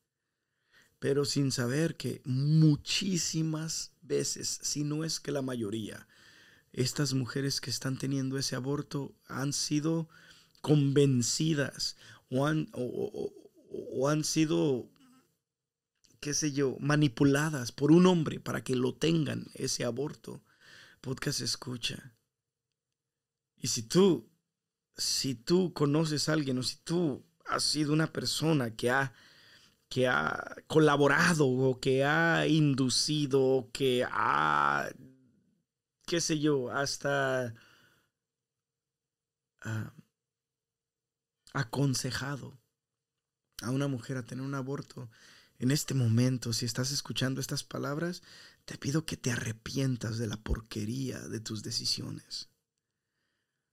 Pero 0.98 1.24
sin 1.24 1.52
saber 1.52 1.96
que 1.96 2.20
muchísimas 2.26 3.94
veces, 4.02 4.60
si 4.62 4.84
no 4.84 5.04
es 5.04 5.20
que 5.20 5.32
la 5.32 5.40
mayoría, 5.40 6.06
estas 6.72 7.14
mujeres 7.14 7.60
que 7.60 7.70
están 7.70 7.98
teniendo 7.98 8.38
ese 8.38 8.56
aborto 8.56 9.14
han 9.26 9.52
sido 9.52 10.08
convencidas 10.60 11.96
o 12.30 12.46
han, 12.46 12.68
o, 12.72 14.08
han 14.08 14.24
sido, 14.24 14.88
qué 16.20 16.34
sé 16.34 16.52
yo, 16.52 16.76
manipuladas 16.80 17.72
por 17.72 17.92
un 17.92 18.06
hombre 18.06 18.40
para 18.40 18.62
que 18.62 18.76
lo 18.76 18.94
tengan 18.94 19.46
ese 19.54 19.84
aborto. 19.84 20.42
Podcast 21.00 21.40
escucha. 21.40 22.14
Y 23.56 23.68
si 23.68 23.82
tú, 23.82 24.28
si 24.96 25.34
tú 25.34 25.72
conoces 25.72 26.28
a 26.28 26.32
alguien 26.34 26.58
o 26.58 26.62
si 26.62 26.76
tú 26.76 27.24
has 27.46 27.62
sido 27.62 27.92
una 27.92 28.12
persona 28.12 28.74
que 28.74 28.90
ha 28.90 29.12
que 29.88 30.06
ha 30.06 30.54
colaborado 30.66 31.48
o 31.48 31.80
que 31.80 32.04
ha 32.04 32.46
inducido 32.46 33.42
o 33.42 33.70
que 33.72 34.04
ha 34.04 34.90
qué 36.08 36.20
sé 36.22 36.40
yo, 36.40 36.70
hasta 36.70 37.54
ah, 39.60 39.92
aconsejado 41.52 42.58
a 43.60 43.70
una 43.70 43.88
mujer 43.88 44.16
a 44.16 44.24
tener 44.24 44.44
un 44.44 44.54
aborto, 44.54 45.10
en 45.58 45.70
este 45.70 45.92
momento, 45.92 46.52
si 46.52 46.64
estás 46.64 46.92
escuchando 46.92 47.40
estas 47.40 47.62
palabras, 47.62 48.22
te 48.64 48.78
pido 48.78 49.04
que 49.04 49.16
te 49.16 49.32
arrepientas 49.32 50.16
de 50.16 50.28
la 50.28 50.36
porquería 50.38 51.20
de 51.20 51.40
tus 51.40 51.62
decisiones. 51.62 52.48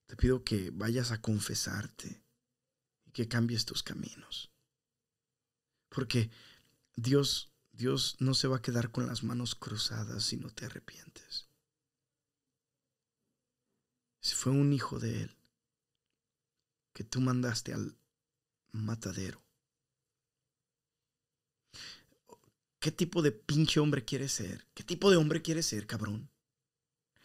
Te 0.08 0.18
pido 0.18 0.44
que 0.44 0.72
vayas 0.72 1.12
a 1.12 1.22
confesarte 1.22 2.22
y 3.06 3.12
que 3.12 3.28
cambies 3.28 3.66
tus 3.66 3.82
caminos. 3.82 4.52
Porque 5.90 6.32
Dios, 6.96 7.54
Dios 7.72 8.18
no 8.20 8.34
se 8.34 8.48
va 8.48 8.58
a 8.58 8.62
quedar 8.62 8.92
con 8.92 9.06
las 9.06 9.24
manos 9.24 9.56
cruzadas 9.56 10.24
si 10.24 10.38
no 10.38 10.50
te 10.50 10.66
arrepientes 10.66 11.48
fue 14.34 14.52
un 14.52 14.74
hijo 14.74 15.00
de 15.00 15.24
él 15.24 15.36
que 16.94 17.04
tú 17.04 17.22
mandaste 17.22 17.74
al 17.74 17.96
matadero. 18.72 19.44
¿Qué 22.80 22.92
tipo 22.92 23.22
de 23.22 23.32
pinche 23.32 23.80
hombre 23.80 24.06
quieres 24.06 24.32
ser? 24.32 24.66
¿Qué 24.74 24.84
tipo 24.84 25.12
de 25.12 25.18
hombre 25.18 25.42
quieres 25.42 25.66
ser, 25.66 25.86
cabrón? 25.86 26.30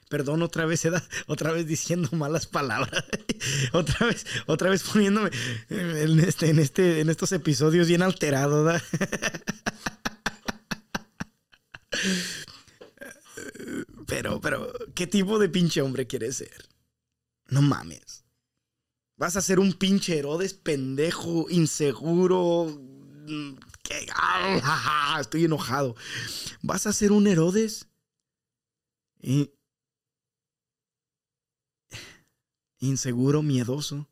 Perdón, 0.08 0.42
otra 0.42 0.66
vez, 0.66 0.82
otra 1.28 1.52
vez 1.52 1.66
diciendo 1.66 2.08
malas 2.12 2.46
palabras. 2.46 3.04
otra 3.72 4.06
vez, 4.06 4.26
otra 4.46 4.70
vez 4.70 4.82
poniéndome 4.82 5.30
en 5.68 6.18
este, 6.20 6.50
en 6.50 6.58
este, 6.58 7.00
en 7.00 7.10
estos 7.10 7.30
episodios 7.32 7.86
bien 7.86 8.02
alterado, 8.02 8.64
¿da? 8.64 8.82
pero, 14.06 14.40
pero, 14.40 14.72
¿qué 14.94 15.06
tipo 15.06 15.38
de 15.38 15.48
pinche 15.48 15.80
hombre 15.80 16.08
quieres 16.08 16.38
ser? 16.38 16.69
No 17.50 17.62
mames. 17.62 18.24
Vas 19.16 19.36
a 19.36 19.42
ser 19.42 19.60
un 19.60 19.72
pinche 19.72 20.16
Herodes 20.18 20.54
pendejo, 20.54 21.50
inseguro. 21.50 22.66
Mm, 22.66 23.58
estoy 25.20 25.44
enojado. 25.44 25.94
Vas 26.62 26.86
a 26.86 26.92
ser 26.92 27.12
un 27.12 27.26
Herodes. 27.26 27.86
inseguro, 32.78 33.42
miedoso, 33.42 34.08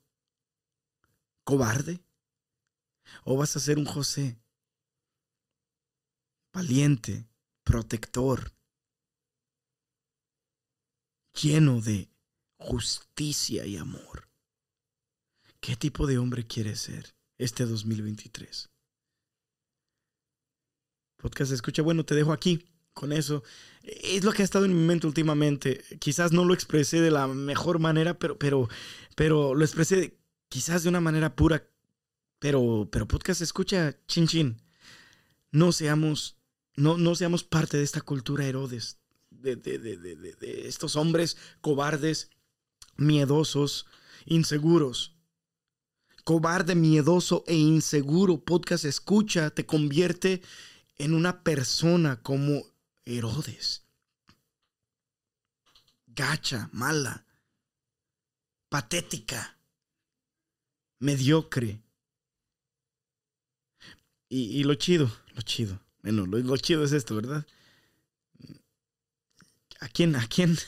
cobarde. 1.44 2.05
O 3.24 3.37
vas 3.37 3.57
a 3.57 3.61
ser 3.61 3.79
un 3.79 3.87
José. 3.87 4.38
Valiente, 6.53 7.27
protector, 7.62 8.53
lleno 11.33 11.81
de 11.81 12.11
justicia 12.58 13.64
y 13.64 13.76
amor. 13.76 14.28
¿Qué 15.60 15.76
tipo 15.76 16.06
de 16.06 16.18
hombre 16.18 16.46
quieres 16.46 16.80
ser 16.80 17.14
este 17.38 17.64
2023? 17.64 18.70
Podcast 21.16 21.52
escucha, 21.52 21.82
bueno, 21.82 22.04
te 22.04 22.14
dejo 22.14 22.32
aquí 22.32 22.64
con 22.92 23.12
eso. 23.12 23.42
Es 23.82 24.24
lo 24.24 24.32
que 24.32 24.42
ha 24.42 24.44
estado 24.44 24.64
en 24.64 24.76
mi 24.76 24.86
mente 24.86 25.06
últimamente. 25.06 25.84
Quizás 25.98 26.32
no 26.32 26.44
lo 26.44 26.54
expresé 26.54 27.00
de 27.00 27.10
la 27.10 27.26
mejor 27.26 27.78
manera, 27.78 28.18
pero, 28.18 28.38
pero, 28.38 28.68
pero 29.16 29.54
lo 29.54 29.64
expresé 29.64 30.18
quizás 30.48 30.82
de 30.82 30.88
una 30.88 31.00
manera 31.00 31.34
pura. 31.34 31.68
Pero, 32.38 32.88
pero 32.92 33.08
podcast 33.08 33.40
escucha, 33.40 33.96
chin 34.06 34.28
chin. 34.28 34.62
No 35.50 35.72
seamos, 35.72 36.36
no, 36.76 36.98
no 36.98 37.14
seamos 37.16 37.42
parte 37.42 37.78
de 37.78 37.82
esta 37.82 38.00
cultura 38.00 38.44
Herodes, 38.44 38.98
de, 39.30 39.56
de, 39.56 39.78
de, 39.78 39.96
de 39.96 40.68
estos 40.68 40.94
hombres 40.94 41.36
cobardes 41.60 42.30
miedosos, 42.98 43.87
inseguros. 44.26 45.14
Cobarde, 46.24 46.74
miedoso 46.74 47.42
e 47.46 47.54
inseguro. 47.54 48.44
Podcast 48.44 48.84
escucha, 48.84 49.48
te 49.50 49.64
convierte 49.64 50.42
en 50.98 51.14
una 51.14 51.42
persona 51.42 52.22
como 52.22 52.62
Herodes. 53.06 53.84
Gacha, 56.06 56.68
mala, 56.72 57.24
patética. 58.68 59.56
mediocre. 60.98 61.80
Y, 64.28 64.62
lo 64.64 64.74
chido, 64.74 65.11
lo 65.34 65.42
chido. 65.42 65.80
Bueno, 66.02 66.26
lo, 66.26 66.56
chido 66.58 66.84
es 66.84 66.92
esto, 66.92 67.14
¿verdad? 67.14 67.46
¿A 69.80 69.88
quién? 69.88 70.16
¿A 70.16 70.26
quién? 70.26 70.58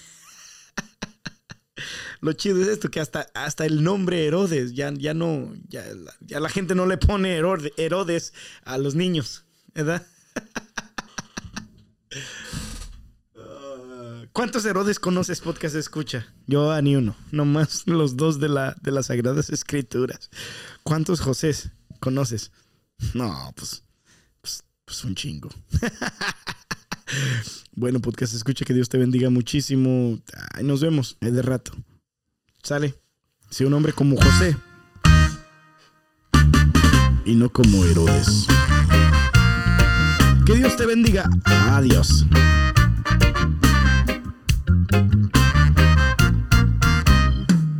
Lo 2.20 2.32
chido 2.34 2.62
es 2.62 2.68
esto, 2.68 2.90
que 2.90 3.00
hasta, 3.00 3.26
hasta 3.34 3.64
el 3.64 3.82
nombre 3.82 4.26
Herodes, 4.26 4.72
ya, 4.72 4.92
ya 4.92 5.14
no, 5.14 5.54
ya, 5.68 5.84
la 6.28 6.48
gente 6.48 6.74
no 6.74 6.86
le 6.86 6.98
pone 6.98 7.36
Herodes 7.36 8.34
a 8.64 8.78
los 8.78 8.94
niños, 8.94 9.44
¿verdad? 9.74 10.06
¿Cuántos 14.32 14.64
Herodes 14.64 15.00
conoces 15.00 15.40
podcast 15.40 15.74
escucha? 15.74 16.32
Yo 16.46 16.70
a 16.70 16.80
ni 16.82 16.94
uno, 16.94 17.16
nomás 17.32 17.84
los 17.86 18.16
dos 18.16 18.38
de, 18.38 18.48
la, 18.48 18.76
de 18.80 18.92
las 18.92 19.06
Sagradas 19.06 19.50
Escrituras. 19.50 20.30
¿Cuántos 20.82 21.20
José 21.20 21.54
conoces? 22.00 22.52
No, 23.14 23.52
pues, 23.56 23.82
pues, 24.40 24.62
pues 24.84 25.04
un 25.04 25.14
chingo. 25.14 25.48
bueno, 27.72 28.00
podcast 28.00 28.34
escucha, 28.34 28.64
que 28.64 28.74
Dios 28.74 28.88
te 28.88 28.98
bendiga 28.98 29.30
muchísimo. 29.30 30.20
Ay, 30.54 30.64
nos 30.64 30.80
vemos 30.80 31.16
de 31.20 31.42
rato. 31.42 31.72
Sale. 32.62 32.94
Si 33.50 33.64
un 33.64 33.74
hombre 33.74 33.92
como 33.92 34.16
José 34.16 34.56
y 37.24 37.34
no 37.34 37.50
como 37.50 37.84
Herodes. 37.84 38.46
Que 40.46 40.54
Dios 40.54 40.76
te 40.76 40.86
bendiga. 40.86 41.28
Adiós. 41.44 42.26